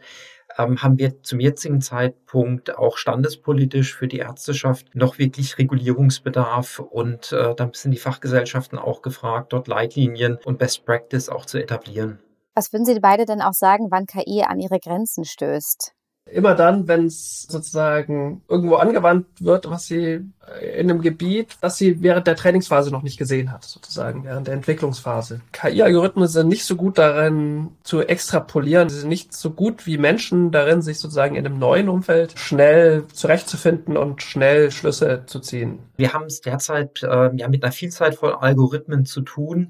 ähm, 0.57 0.81
haben 0.81 0.99
wir 0.99 1.21
zum 1.23 1.39
jetzigen 1.39 1.81
Zeitpunkt 1.81 2.77
auch 2.77 2.97
standespolitisch 2.97 3.95
für 3.95 4.07
die 4.07 4.19
Ärzteschaft 4.19 4.95
noch 4.95 5.17
wirklich 5.17 5.57
Regulierungsbedarf 5.57 6.79
und 6.79 7.31
äh, 7.31 7.55
dann 7.55 7.71
sind 7.73 7.91
die 7.91 7.97
Fachgesellschaften 7.97 8.77
auch 8.77 9.01
gefragt, 9.01 9.53
dort 9.53 9.67
Leitlinien 9.67 10.37
und 10.45 10.59
Best 10.59 10.85
Practice 10.85 11.29
auch 11.29 11.45
zu 11.45 11.57
etablieren. 11.57 12.19
Was 12.53 12.71
würden 12.71 12.85
Sie 12.85 12.99
beide 12.99 13.25
denn 13.25 13.41
auch 13.41 13.53
sagen, 13.53 13.87
wann 13.89 14.05
KI 14.05 14.43
an 14.43 14.59
ihre 14.59 14.79
Grenzen 14.79 15.25
stößt? 15.25 15.94
Immer 16.31 16.55
dann, 16.55 16.87
wenn 16.87 17.05
es 17.05 17.43
sozusagen 17.43 18.41
irgendwo 18.47 18.77
angewandt 18.77 19.27
wird, 19.39 19.69
was 19.69 19.85
sie 19.85 20.21
äh, 20.59 20.79
in 20.79 20.89
einem 20.89 21.01
Gebiet, 21.01 21.57
das 21.61 21.77
sie 21.77 22.01
während 22.01 22.25
der 22.25 22.35
Trainingsphase 22.35 22.89
noch 22.89 23.03
nicht 23.03 23.19
gesehen 23.19 23.51
hat, 23.51 23.63
sozusagen 23.63 24.23
während 24.23 24.47
der 24.47 24.55
Entwicklungsphase. 24.55 25.41
KI-Algorithmen 25.51 26.27
sind 26.27 26.47
nicht 26.47 26.65
so 26.65 26.77
gut 26.77 26.97
darin 26.97 27.69
zu 27.83 28.01
extrapolieren. 28.01 28.89
Sie 28.89 29.01
sind 29.01 29.09
nicht 29.09 29.33
so 29.33 29.51
gut 29.51 29.85
wie 29.85 29.99
Menschen 29.99 30.49
darin, 30.49 30.81
sich 30.81 30.97
sozusagen 30.97 31.35
in 31.35 31.45
einem 31.45 31.59
neuen 31.59 31.89
Umfeld 31.89 32.33
schnell 32.39 33.05
zurechtzufinden 33.13 33.95
und 33.95 34.23
schnell 34.23 34.71
Schlüsse 34.71 35.23
zu 35.27 35.39
ziehen. 35.39 35.77
Wir 35.95 36.13
haben 36.13 36.25
es 36.25 36.41
derzeit 36.41 37.03
äh, 37.03 37.35
ja 37.35 37.47
mit 37.47 37.63
einer 37.63 37.71
Vielzahl 37.71 38.13
von 38.13 38.33
Algorithmen 38.33 39.05
zu 39.05 39.21
tun, 39.21 39.69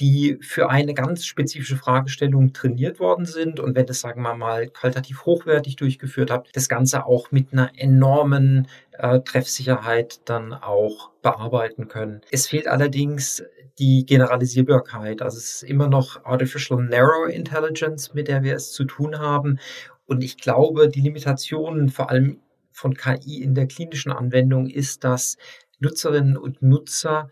die 0.00 0.38
für 0.40 0.70
eine 0.70 0.92
ganz 0.94 1.24
spezifische 1.24 1.76
Fragestellung 1.76 2.52
trainiert 2.52 2.98
worden 2.98 3.26
sind 3.26 3.60
und 3.60 3.76
wenn 3.76 3.86
das, 3.86 4.00
sagen 4.00 4.22
wir 4.22 4.34
mal, 4.34 4.68
qualitativ 4.68 5.24
hochwertig 5.24 5.76
durchgeführt 5.76 6.30
habt, 6.30 6.54
das 6.56 6.68
Ganze 6.68 7.06
auch 7.06 7.30
mit 7.30 7.52
einer 7.52 7.70
enormen 7.76 8.66
äh, 8.92 9.20
Treffsicherheit 9.20 10.20
dann 10.24 10.52
auch 10.52 11.10
bearbeiten 11.22 11.86
können. 11.88 12.22
Es 12.32 12.48
fehlt 12.48 12.66
allerdings 12.66 13.44
die 13.78 14.04
Generalisierbarkeit. 14.06 15.22
Also 15.22 15.38
es 15.38 15.56
ist 15.56 15.62
immer 15.62 15.88
noch 15.88 16.24
Artificial 16.24 16.82
Narrow 16.82 17.28
Intelligence, 17.28 18.14
mit 18.14 18.28
der 18.28 18.42
wir 18.42 18.54
es 18.54 18.72
zu 18.72 18.84
tun 18.84 19.18
haben. 19.18 19.58
Und 20.06 20.22
ich 20.22 20.36
glaube, 20.38 20.88
die 20.88 21.00
Limitationen 21.00 21.88
vor 21.88 22.10
allem 22.10 22.40
von 22.70 22.94
KI 22.94 23.42
in 23.42 23.54
der 23.54 23.66
klinischen 23.66 24.12
Anwendung 24.12 24.68
ist, 24.68 25.04
dass 25.04 25.36
Nutzerinnen 25.78 26.36
und 26.36 26.62
Nutzer 26.62 27.30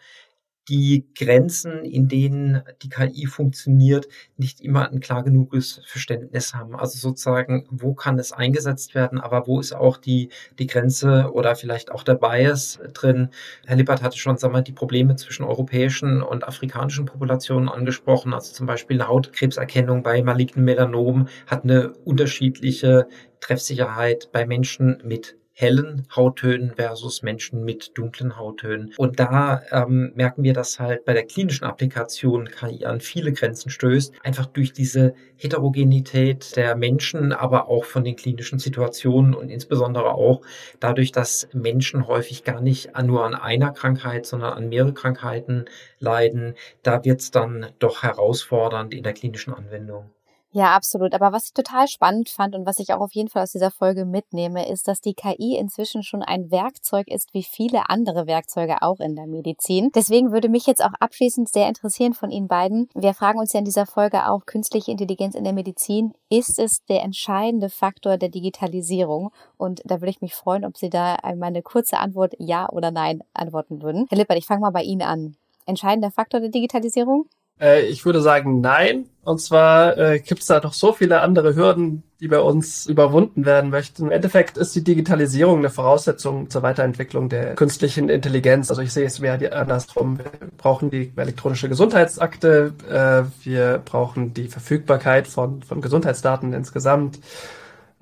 die 0.69 1.07
Grenzen, 1.17 1.85
in 1.85 2.09
denen 2.09 2.63
die 2.83 2.89
KI 2.89 3.27
funktioniert, 3.27 4.07
nicht 4.37 4.61
immer 4.61 4.91
ein 4.91 5.01
klar 5.01 5.25
genuges 5.25 5.81
Verständnis 5.87 6.55
haben. 6.55 6.77
Also 6.77 6.99
sozusagen, 6.99 7.67
wo 7.71 7.95
kann 7.95 8.19
es 8.19 8.33
eingesetzt 8.33 8.95
werden, 8.95 9.21
aber 9.21 9.47
wo 9.47 9.59
ist 9.59 9.73
auch 9.73 9.97
die, 9.97 10.31
die 10.59 10.67
Grenze 10.67 11.31
oder 11.33 11.57
vielleicht 11.57 11.91
auch 11.91 12.05
der 12.05 12.15
Bias 12.15 12.79
drin? 12.95 13.31
Herr 13.67 13.77
Lippert 13.77 14.03
hatte 14.03 14.19
schon, 14.19 14.37
sagen 14.37 14.55
wir, 14.55 14.63
die 14.63 14.73
Probleme 14.73 15.17
zwischen 15.17 15.45
europäischen 15.45 16.23
und 16.23 16.47
afrikanischen 16.47 17.07
Populationen 17.07 17.69
angesprochen. 17.69 18.33
Also 18.33 18.53
zum 18.53 18.67
Beispiel 18.67 19.01
eine 19.01 19.09
Hautkrebserkennung 19.09 20.03
bei 20.03 20.23
malignen 20.23 20.65
Melanomen 20.65 21.29
hat 21.47 21.65
eine 21.65 21.93
unterschiedliche 22.05 23.09
Treffsicherheit 23.41 24.31
bei 24.33 24.47
Menschen 24.47 25.03
mit 25.05 25.37
hellen 25.55 26.07
Hauttönen 26.15 26.75
versus 26.75 27.23
Menschen 27.23 27.65
mit 27.65 27.97
dunklen 27.97 28.37
Hauttönen. 28.37 28.93
Und 28.97 29.21
da 29.21 29.63
ähm, 29.71 30.13
merken 30.15 30.43
wir, 30.43 30.55
dass 30.55 30.81
halt 30.81 31.05
bei 31.05 31.13
der 31.13 31.27
klinischen 31.27 31.65
Applikation 31.65 32.49
KI 32.49 32.85
an 32.87 33.01
viele 33.01 33.33
Grenzen 33.33 33.71
stößt, 33.71 34.15
einfach 34.23 34.47
durch 34.47 34.73
diese 34.73 35.15
Heterogenität 35.37 36.57
der 36.57 36.75
Menschen, 36.77 37.33
aber 37.33 37.69
auch 37.69 37.85
von 37.85 38.05
den 38.05 38.17
klinischen 38.17 38.59
Situationen 38.59 39.35
und 39.35 39.51
insbesondere 39.51 40.13
auch 40.15 40.43
dadurch, 40.81 41.13
dass 41.13 41.49
Menschen 41.53 42.07
häufig 42.07 42.45
gar 42.45 42.61
nicht 42.61 42.91
nur 43.03 43.25
an 43.25 43.35
einer 43.35 43.73
Krankheit, 43.73 44.27
sondern 44.27 44.55
an 44.55 44.69
mehrere 44.69 44.95
Krankheiten 44.95 45.67
leiden, 45.99 46.55
da 46.83 47.05
wird 47.05 47.21
es 47.21 47.31
dann 47.31 47.67
doch 47.79 48.03
herausfordernd 48.03 48.95
in 48.95 49.03
der 49.03 49.13
klinischen 49.13 49.53
Anwendung. 49.53 50.11
Ja, 50.55 50.77
absolut. 50.77 51.15
Aber 51.15 51.33
was 51.33 51.47
ich 51.47 51.55
total 51.55 51.89
spannend 51.89 52.29
fand 52.29 52.55
und 52.55 52.67
was 52.67 52.79
ich 52.79 52.93
auch 52.93 53.01
auf 53.01 53.15
jeden 53.15 53.31
Fall 53.31 53.43
aus 53.43 53.53
dieser 53.53 53.71
Folge 53.71 54.05
mitnehme, 54.05 54.69
ist, 54.69 54.87
dass 54.87 55.01
die 55.01 55.15
KI 55.15 55.57
inzwischen 55.57 56.03
schon 56.03 56.23
ein 56.23 56.51
Werkzeug 56.51 57.09
ist, 57.09 57.33
wie 57.33 57.43
viele 57.43 57.89
andere 57.89 58.27
Werkzeuge 58.27 58.83
auch 58.83 59.01
in 59.01 59.17
der 59.17 59.27
Medizin. 59.27 59.91
Deswegen 59.95 60.31
würde 60.31 60.51
mich 60.51 60.67
jetzt 60.67 60.85
auch 60.85 60.93
abschließend 61.01 61.49
sehr 61.49 61.69
interessieren 61.69 62.13
von 62.13 62.31
Ihnen 62.31 62.49
beiden. 62.49 62.91
Wir 62.95 63.15
fragen 63.15 63.39
uns 63.39 63.55
ja 63.55 63.61
in 63.61 63.65
dieser 63.65 63.87
Folge 63.87 64.29
auch, 64.29 64.45
künstliche 64.45 64.91
Intelligenz 64.91 65.35
in 65.35 65.45
der 65.45 65.55
Medizin, 65.55 66.13
ist 66.29 66.59
es 66.59 66.85
der 66.87 67.03
entscheidende 67.03 67.71
Faktor 67.71 68.19
der 68.19 68.29
Digitalisierung? 68.29 69.33
Und 69.57 69.81
da 69.87 70.03
würde 70.03 70.11
ich 70.11 70.21
mich 70.21 70.35
freuen, 70.35 70.67
ob 70.67 70.77
Sie 70.77 70.91
da 70.91 71.15
einmal 71.15 71.49
eine 71.49 71.63
kurze 71.63 71.99
Antwort 71.99 72.35
Ja 72.39 72.69
oder 72.69 72.91
Nein 72.91 73.23
antworten 73.33 73.81
würden. 73.81 74.07
Herr 74.11 74.19
Lippert, 74.19 74.37
ich 74.37 74.47
fange 74.47 74.61
mal 74.61 74.71
bei 74.71 74.83
Ihnen 74.83 75.03
an. 75.03 75.37
Entscheidender 75.65 76.11
Faktor 76.11 76.41
der 76.41 76.51
Digitalisierung? 76.51 77.27
Äh, 77.63 77.83
ich 77.87 78.05
würde 78.05 78.21
sagen 78.21 78.61
nein. 78.61 79.07
Und 79.25 79.41
zwar 79.41 79.97
äh, 79.97 80.19
gibt 80.19 80.41
es 80.41 80.49
da 80.49 80.59
noch 80.61 80.73
so 80.73 80.93
viele 80.93 81.21
andere 81.21 81.55
Hürden, 81.55 82.03
die 82.19 82.27
bei 82.27 82.41
uns 82.41 82.87
überwunden 82.87 83.47
werden 83.47 83.71
möchten. 83.71 84.07
Im 84.07 84.11
Endeffekt 84.11 84.59
ist 84.59 84.75
die 84.75 84.83
Digitalisierung 84.83 85.59
eine 85.59 85.71
Voraussetzung 85.71 86.51
zur 86.51 86.63
Weiterentwicklung 86.63 87.29
der 87.29 87.55
künstlichen 87.55 88.09
Intelligenz. 88.09 88.71
Also 88.71 88.83
ich 88.83 88.93
sehe 88.93 89.07
es 89.07 89.21
mehr 89.21 89.39
andersrum. 89.57 90.19
Wir 90.19 90.25
brauchen 90.57 90.91
die 90.91 91.13
elektronische 91.15 91.69
Gesundheitsakte, 91.69 92.75
äh, 92.91 93.47
wir 93.47 93.81
brauchen 93.85 94.35
die 94.35 94.49
Verfügbarkeit 94.49 95.29
von, 95.29 95.63
von 95.63 95.81
Gesundheitsdaten 95.81 96.53
insgesamt. 96.53 97.21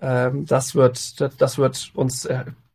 Ähm, 0.00 0.46
das 0.46 0.74
wird, 0.74 1.20
das 1.38 1.58
wird 1.58 1.90
uns 1.94 2.26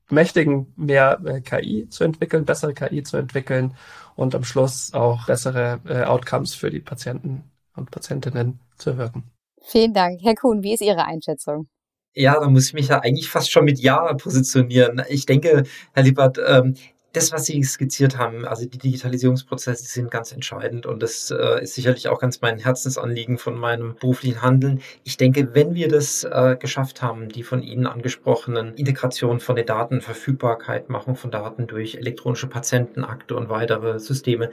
mächtigen, 0.09 0.73
mehr 0.75 1.19
äh, 1.25 1.41
KI 1.41 1.87
zu 1.89 2.03
entwickeln, 2.03 2.45
bessere 2.45 2.73
KI 2.73 3.03
zu 3.03 3.17
entwickeln 3.17 3.75
und 4.15 4.35
am 4.35 4.43
Schluss 4.43 4.93
auch 4.93 5.25
bessere 5.25 5.79
äh, 5.87 6.03
Outcomes 6.03 6.53
für 6.53 6.69
die 6.69 6.79
Patienten 6.79 7.43
und 7.75 7.91
Patientinnen 7.91 8.59
zu 8.77 8.91
erwirken. 8.91 9.23
Vielen 9.61 9.93
Dank. 9.93 10.21
Herr 10.23 10.35
Kuhn, 10.35 10.61
wie 10.63 10.73
ist 10.73 10.81
Ihre 10.81 11.05
Einschätzung? 11.05 11.67
Ja, 12.13 12.39
da 12.39 12.49
muss 12.49 12.67
ich 12.67 12.73
mich 12.73 12.87
ja 12.87 12.99
eigentlich 12.99 13.29
fast 13.29 13.51
schon 13.51 13.65
mit 13.65 13.79
Ja 13.79 14.13
positionieren. 14.13 15.03
Ich 15.09 15.25
denke, 15.25 15.63
Herr 15.93 16.03
Liebert, 16.03 16.39
ähm, 16.45 16.75
das, 17.15 17.31
was 17.31 17.45
Sie 17.45 17.63
skizziert 17.63 18.17
haben, 18.17 18.45
also 18.45 18.65
die 18.65 18.77
Digitalisierungsprozesse 18.77 19.85
sind 19.85 20.11
ganz 20.11 20.31
entscheidend 20.31 20.85
und 20.85 21.01
das 21.01 21.31
äh, 21.31 21.63
ist 21.63 21.75
sicherlich 21.75 22.09
auch 22.09 22.19
ganz 22.19 22.41
mein 22.41 22.59
Herzensanliegen 22.59 23.37
von 23.37 23.57
meinem 23.57 23.95
beruflichen 23.95 24.41
Handeln. 24.41 24.81
Ich 25.03 25.17
denke, 25.17 25.53
wenn 25.53 25.75
wir 25.75 25.87
das 25.87 26.23
äh, 26.23 26.57
geschafft 26.59 27.01
haben, 27.01 27.29
die 27.29 27.43
von 27.43 27.63
Ihnen 27.63 27.87
angesprochenen 27.87 28.73
Integration 28.75 29.39
von 29.39 29.55
den 29.55 29.65
Daten, 29.65 30.01
Verfügbarkeit, 30.01 30.89
Machung 30.89 31.15
von 31.15 31.31
Daten 31.31 31.67
durch 31.67 31.95
elektronische 31.95 32.47
Patientenakte 32.47 33.35
und 33.35 33.49
weitere 33.49 33.99
Systeme, 33.99 34.49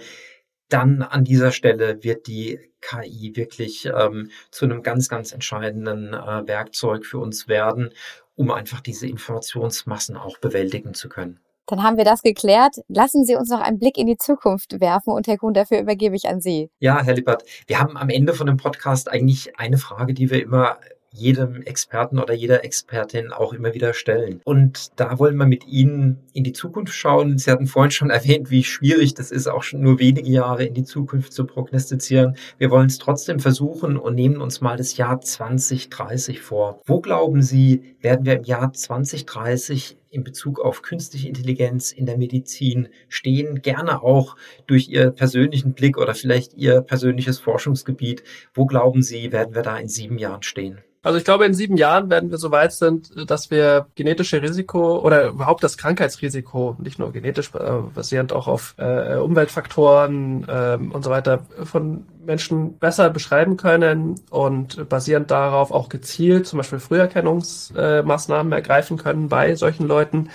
dann 0.69 1.03
an 1.03 1.25
dieser 1.25 1.53
Stelle 1.53 2.03
wird 2.03 2.27
die 2.27 2.59
KI 2.81 3.33
wirklich 3.37 3.87
ähm, 3.87 4.31
zu 4.51 4.65
einem 4.65 4.83
ganz, 4.83 5.09
ganz 5.09 5.33
entscheidenden 5.33 6.15
äh, 6.15 6.47
Werkzeug 6.47 7.05
für 7.05 7.19
uns 7.19 7.49
werden, 7.49 7.91
um 8.35 8.51
einfach 8.51 8.81
diese 8.81 9.07
Informationsmassen 9.07 10.17
auch 10.17 10.39
bewältigen 10.39 10.95
zu 10.95 11.09
können. 11.09 11.41
Dann 11.67 11.83
haben 11.83 11.97
wir 11.97 12.05
das 12.05 12.23
geklärt. 12.23 12.77
Lassen 12.89 13.25
Sie 13.25 13.37
uns 13.37 13.49
noch 13.49 13.61
einen 13.61 13.79
Blick 13.79 13.99
in 13.99 14.07
die 14.07 14.17
Zukunft 14.17 14.81
werfen 14.81 15.13
und 15.13 15.27
Herr 15.27 15.39
Kuhn, 15.39 15.55
dafür 15.55 15.81
übergebe 15.81 16.17
ich 16.17 16.29
an 16.29 16.41
Sie. 16.41 16.71
Ja, 16.81 17.03
Herr 17.03 17.15
Lippert, 17.15 17.45
wir 17.67 17.79
haben 17.79 17.97
am 17.97 18.09
Ende 18.09 18.35
von 18.35 18.47
dem 18.47 18.57
Podcast 18.57 19.11
eigentlich 19.11 19.59
eine 19.59 19.79
Frage, 19.79 20.15
die 20.15 20.31
wir 20.31 20.43
immer 20.43 20.79
jedem 21.13 21.63
Experten 21.63 22.19
oder 22.19 22.35
jeder 22.35 22.65
Expertin 22.65 23.33
auch 23.33 23.53
immer 23.53 23.75
wieder 23.75 23.93
stellen. 23.93 24.41
Und 24.45 24.89
da 24.97 25.19
wollen 25.19 25.37
wir 25.37 25.47
mit 25.47 25.67
Ihnen 25.67 26.19
in 26.33 26.45
die 26.45 26.53
Zukunft 26.53 26.95
schauen. 26.95 27.39
Sie 27.39 27.51
hatten 27.51 27.67
vorhin 27.67 27.91
schon 27.91 28.11
erwähnt, 28.11 28.51
wie 28.51 28.65
schwierig 28.65 29.15
das 29.15 29.31
ist, 29.31 29.47
auch 29.47 29.63
schon 29.63 29.83
nur 29.83 29.99
wenige 29.99 30.31
Jahre 30.31 30.65
in 30.65 30.75
die 30.75 30.85
Zukunft 30.85 31.33
zu 31.33 31.47
prognostizieren. 31.47 32.37
Wir 32.59 32.71
wollen 32.71 32.87
es 32.87 32.99
trotzdem 32.99 33.41
versuchen 33.41 33.97
und 33.97 34.15
nehmen 34.15 34.41
uns 34.41 34.61
mal 34.61 34.77
das 34.77 34.97
Jahr 34.97 35.21
2030 35.21 36.41
vor. 36.41 36.81
Wo 36.87 37.01
glauben 37.01 37.43
Sie, 37.43 37.97
werden 38.01 38.25
wir 38.25 38.37
im 38.37 38.45
Jahr 38.45 38.73
2030 38.73 39.99
in 40.13 40.25
Bezug 40.25 40.61
auf 40.61 40.83
künstliche 40.83 41.29
Intelligenz 41.29 41.91
in 41.91 42.07
der 42.07 42.19
Medizin 42.19 42.89
stehen, 43.09 43.63
gerne 43.63 44.03
auch 44.03 44.37
durch 44.67 44.89
Ihr 44.89 45.11
persönlichen 45.11 45.73
Blick 45.73 45.99
oder 45.99 46.15
vielleicht 46.15 46.55
Ihr 46.55 46.83
persönliches 46.83 47.41
Forschungsgebiet. 47.41 48.23
Wo 48.55 48.67
glauben 48.67 49.03
Sie, 49.03 49.33
werden 49.33 49.55
wir 49.55 49.63
da 49.63 49.79
in 49.79 49.89
sieben 49.89 50.19
Jahren 50.19 50.43
stehen? 50.43 50.81
Also 51.05 51.19
ich 51.19 51.25
glaube, 51.25 51.47
in 51.47 51.55
sieben 51.55 51.77
Jahren 51.77 52.11
werden 52.11 52.31
wir 52.31 52.39
so 52.39 52.53
weit 52.53 52.73
sind, 52.73 53.29
dass 53.29 53.51
wir 53.51 53.87
genetische 53.97 54.41
Risiko 54.41 55.01
oder 55.01 55.31
überhaupt 55.31 55.65
das 55.65 55.77
Krankheitsrisiko, 55.77 56.77
nicht 56.79 57.01
nur 57.01 57.11
genetisch 57.11 57.51
äh, 57.55 57.81
basierend 57.93 58.33
auch 58.33 58.47
auf 58.47 58.77
äh, 58.79 59.17
Umweltfaktoren 59.17 60.45
äh, 60.47 60.79
und 60.93 61.03
so 61.03 61.11
weiter, 61.11 61.45
von 61.65 62.07
Menschen 62.25 62.79
besser 62.79 63.11
beschreiben 63.11 63.57
können 63.57 64.21
und 64.31 64.89
basierend 64.89 65.31
darauf 65.31 65.71
auch 65.71 65.89
gezielt 65.89 66.47
zum 66.47 66.59
Beispiel 66.59 66.79
Früherkennungsmaßnahmen 66.79 68.53
ergreifen 68.53 68.97
können 68.97 69.29
bei 69.29 69.55
solchen 69.55 69.87
Leuten 69.87 70.31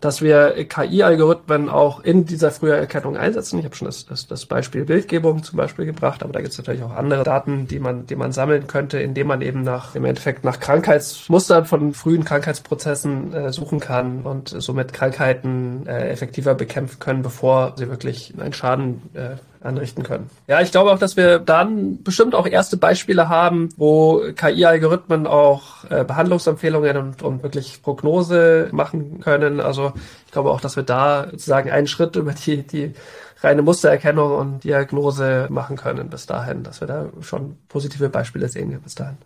dass 0.00 0.22
wir 0.22 0.64
KI-Algorithmen 0.64 1.68
auch 1.68 2.00
in 2.00 2.24
dieser 2.24 2.50
Früherkennung 2.50 3.16
einsetzen. 3.16 3.58
Ich 3.58 3.64
habe 3.64 3.74
schon 3.74 3.86
das, 3.86 4.06
das, 4.06 4.26
das 4.26 4.46
Beispiel 4.46 4.84
Bildgebung 4.84 5.42
zum 5.42 5.56
Beispiel 5.56 5.86
gebracht, 5.86 6.22
aber 6.22 6.32
da 6.32 6.40
gibt 6.40 6.52
es 6.52 6.58
natürlich 6.58 6.82
auch 6.82 6.94
andere 6.94 7.24
Daten, 7.24 7.66
die 7.66 7.78
man, 7.78 8.06
die 8.06 8.16
man 8.16 8.32
sammeln 8.32 8.66
könnte, 8.66 8.98
indem 8.98 9.26
man 9.26 9.42
eben 9.42 9.62
nach 9.62 9.94
im 9.94 10.04
Endeffekt 10.04 10.44
nach 10.44 10.60
Krankheitsmustern 10.60 11.64
von 11.64 11.94
frühen 11.94 12.24
Krankheitsprozessen 12.24 13.32
äh, 13.32 13.52
suchen 13.52 13.80
kann 13.80 14.22
und 14.22 14.48
somit 14.48 14.92
Krankheiten 14.92 15.86
äh, 15.86 16.10
effektiver 16.10 16.54
bekämpfen 16.54 16.98
können, 16.98 17.22
bevor 17.22 17.74
sie 17.76 17.88
wirklich 17.88 18.34
einen 18.38 18.52
Schaden 18.52 19.02
äh, 19.14 19.36
anrichten 19.60 20.02
können. 20.02 20.30
Ja, 20.46 20.60
ich 20.60 20.70
glaube 20.70 20.92
auch, 20.92 20.98
dass 20.98 21.16
wir 21.16 21.38
dann 21.38 22.02
bestimmt 22.02 22.34
auch 22.34 22.46
erste 22.46 22.76
Beispiele 22.76 23.28
haben, 23.28 23.70
wo 23.76 24.22
KI-Algorithmen 24.34 25.26
auch 25.26 25.84
äh, 25.90 26.04
Behandlungsempfehlungen 26.04 26.96
und, 26.96 27.22
und 27.22 27.42
wirklich 27.42 27.82
Prognose 27.82 28.68
machen 28.72 29.20
können. 29.20 29.60
Also 29.60 29.87
ich 30.26 30.32
glaube 30.32 30.50
auch, 30.50 30.60
dass 30.60 30.76
wir 30.76 30.82
da 30.82 31.28
sozusagen 31.30 31.70
einen 31.70 31.86
Schritt 31.86 32.16
über 32.16 32.32
die, 32.32 32.66
die 32.66 32.92
reine 33.40 33.62
Mustererkennung 33.62 34.32
und 34.32 34.64
Diagnose 34.64 35.46
machen 35.50 35.76
können 35.76 36.10
bis 36.10 36.26
dahin, 36.26 36.62
dass 36.62 36.80
wir 36.80 36.88
da 36.88 37.10
schon 37.20 37.58
positive 37.68 38.08
Beispiele 38.08 38.48
sehen 38.48 38.80
bis 38.82 38.94
dahin. 38.94 39.18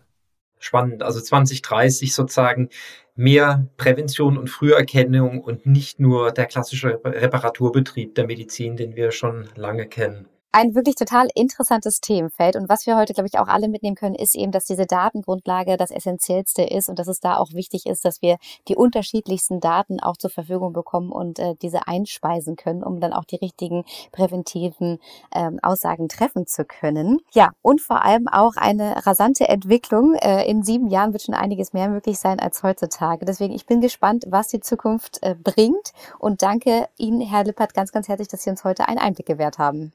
Spannend. 0.59 1.03
Also 1.03 1.21
2030 1.21 2.15
sozusagen 2.15 2.69
mehr 3.17 3.67
Prävention 3.77 4.39
und 4.39 4.49
Früherkennung 4.49 5.41
und 5.41 5.67
nicht 5.67 5.99
nur 5.99 6.31
der 6.31 6.47
klassische 6.47 7.01
Reparaturbetrieb 7.05 8.15
der 8.15 8.27
Medizin, 8.27 8.77
den 8.77 8.95
wir 8.95 9.11
schon 9.11 9.49
lange 9.57 9.87
kennen. 9.87 10.29
Ein 10.53 10.75
wirklich 10.75 10.97
total 10.97 11.29
interessantes 11.35 12.01
Themenfeld. 12.01 12.57
Und 12.57 12.69
was 12.69 12.87
wir 12.87 12.97
heute, 12.97 13.15
glaube 13.15 13.27
ich, 13.27 13.39
auch 13.39 13.49
alle 13.49 13.69
mitnehmen 13.69 13.97
können, 13.97 14.15
ist 14.15 14.37
eben, 14.37 14.53
dass 14.53 14.67
diese 14.67 14.87
Datengrundlage 14.87 15.79
das 15.79 15.91
Essentiellste 15.91 16.63
ist 16.63 16.91
und 16.91 16.99
dass 16.99 17.09
es 17.09 17.21
da 17.21 17.39
auch 17.39 17.53
wichtig 17.53 17.87
ist, 17.87 18.05
dass 18.05 18.21
wir 18.21 18.37
die 18.69 18.77
unterschiedlichsten 18.77 19.61
Daten 19.61 20.01
auch 20.01 20.19
zur 20.19 20.31
Verfügung 20.31 20.75
bekommen 20.75 21.11
und 21.11 21.39
äh, 21.39 21.55
diese 21.63 21.89
einspeisen 21.89 22.57
können, 22.57 22.83
um 22.83 23.01
dann 23.01 23.15
auch 23.15 23.25
die 23.25 23.37
richtigen 23.37 23.85
präventiven 24.13 24.99
ähm, 25.35 25.59
Aussagen 25.63 26.09
treffen 26.09 26.47
zu 26.47 26.67
können. 26.67 27.21
Ja, 27.33 27.53
und 27.63 27.81
vor 27.81 28.05
allem 28.05 28.29
auch 28.29 28.57
eine 28.57 29.07
rasante 29.07 29.49
Entwicklung. 29.49 30.15
Äh, 30.15 30.49
in 30.49 30.63
sieben 30.63 30.89
Jahren 30.89 31.13
wird 31.13 31.23
schon 31.23 31.35
einiges 31.35 31.73
mehr 31.73 31.89
möglich 31.89 32.19
sein 32.19 32.41
als 32.41 32.63
heutzutage. 32.63 33.25
Deswegen, 33.25 33.55
ich 33.55 33.65
bin 33.65 33.81
gespannt, 33.81 34.27
was 34.29 34.49
die 34.49 34.61
Zukunft 34.61 35.23
äh, 35.23 35.35
bringt 35.35 35.93
und 36.19 36.43
danke 36.43 36.89
Ihnen, 36.99 37.23
Herr 37.23 37.45
Lippert, 37.45 37.73
ganz, 37.73 37.91
ganz 37.91 38.09
herzlich, 38.09 38.29
dass 38.29 38.43
Sie 38.43 38.51
uns 38.51 38.65
heute 38.65 38.87
einen 38.89 38.99
Einblick 38.99 39.27
gewährt 39.27 39.59
haben. 39.59 39.93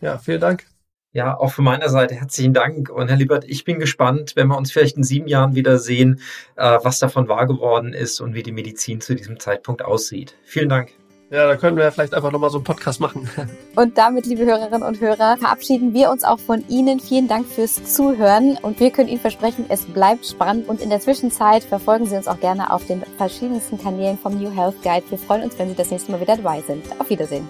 Ja, 0.00 0.18
vielen 0.18 0.40
Dank. 0.40 0.66
Ja, 1.12 1.36
auch 1.36 1.50
von 1.50 1.64
meiner 1.64 1.88
Seite 1.88 2.14
herzlichen 2.14 2.54
Dank. 2.54 2.88
Und 2.88 3.08
Herr 3.08 3.16
Liebert, 3.16 3.44
ich 3.44 3.64
bin 3.64 3.80
gespannt, 3.80 4.32
wenn 4.36 4.46
wir 4.46 4.56
uns 4.56 4.70
vielleicht 4.70 4.96
in 4.96 5.02
sieben 5.02 5.26
Jahren 5.26 5.56
wieder 5.56 5.78
sehen, 5.78 6.20
äh, 6.56 6.78
was 6.82 7.00
davon 7.00 7.26
wahr 7.26 7.46
geworden 7.46 7.92
ist 7.92 8.20
und 8.20 8.34
wie 8.34 8.44
die 8.44 8.52
Medizin 8.52 9.00
zu 9.00 9.16
diesem 9.16 9.40
Zeitpunkt 9.40 9.82
aussieht. 9.82 10.36
Vielen 10.44 10.68
Dank. 10.68 10.92
Ja, 11.30 11.46
da 11.46 11.56
können 11.56 11.76
wir 11.76 11.90
vielleicht 11.92 12.12
einfach 12.12 12.32
nochmal 12.32 12.50
so 12.50 12.58
einen 12.58 12.64
Podcast 12.64 13.00
machen. 13.00 13.28
Und 13.76 13.96
damit, 13.96 14.26
liebe 14.26 14.44
Hörerinnen 14.44 14.82
und 14.82 15.00
Hörer, 15.00 15.36
verabschieden 15.36 15.94
wir 15.94 16.10
uns 16.10 16.24
auch 16.24 16.40
von 16.40 16.64
Ihnen. 16.68 16.98
Vielen 16.98 17.28
Dank 17.28 17.46
fürs 17.46 17.94
Zuhören 17.94 18.58
und 18.62 18.80
wir 18.80 18.90
können 18.90 19.08
Ihnen 19.08 19.20
versprechen, 19.20 19.66
es 19.68 19.86
bleibt 19.86 20.26
spannend 20.26 20.68
und 20.68 20.80
in 20.80 20.90
der 20.90 20.98
Zwischenzeit 20.98 21.62
verfolgen 21.62 22.06
Sie 22.06 22.16
uns 22.16 22.26
auch 22.26 22.40
gerne 22.40 22.72
auf 22.72 22.84
den 22.84 23.02
verschiedensten 23.16 23.78
Kanälen 23.78 24.18
vom 24.18 24.42
New 24.42 24.50
Health 24.50 24.82
Guide. 24.82 25.04
Wir 25.08 25.18
freuen 25.18 25.44
uns, 25.44 25.56
wenn 25.56 25.68
Sie 25.68 25.76
das 25.76 25.92
nächste 25.92 26.10
Mal 26.10 26.20
wieder 26.20 26.36
dabei 26.36 26.62
sind. 26.66 26.84
Auf 26.98 27.08
Wiedersehen. 27.10 27.48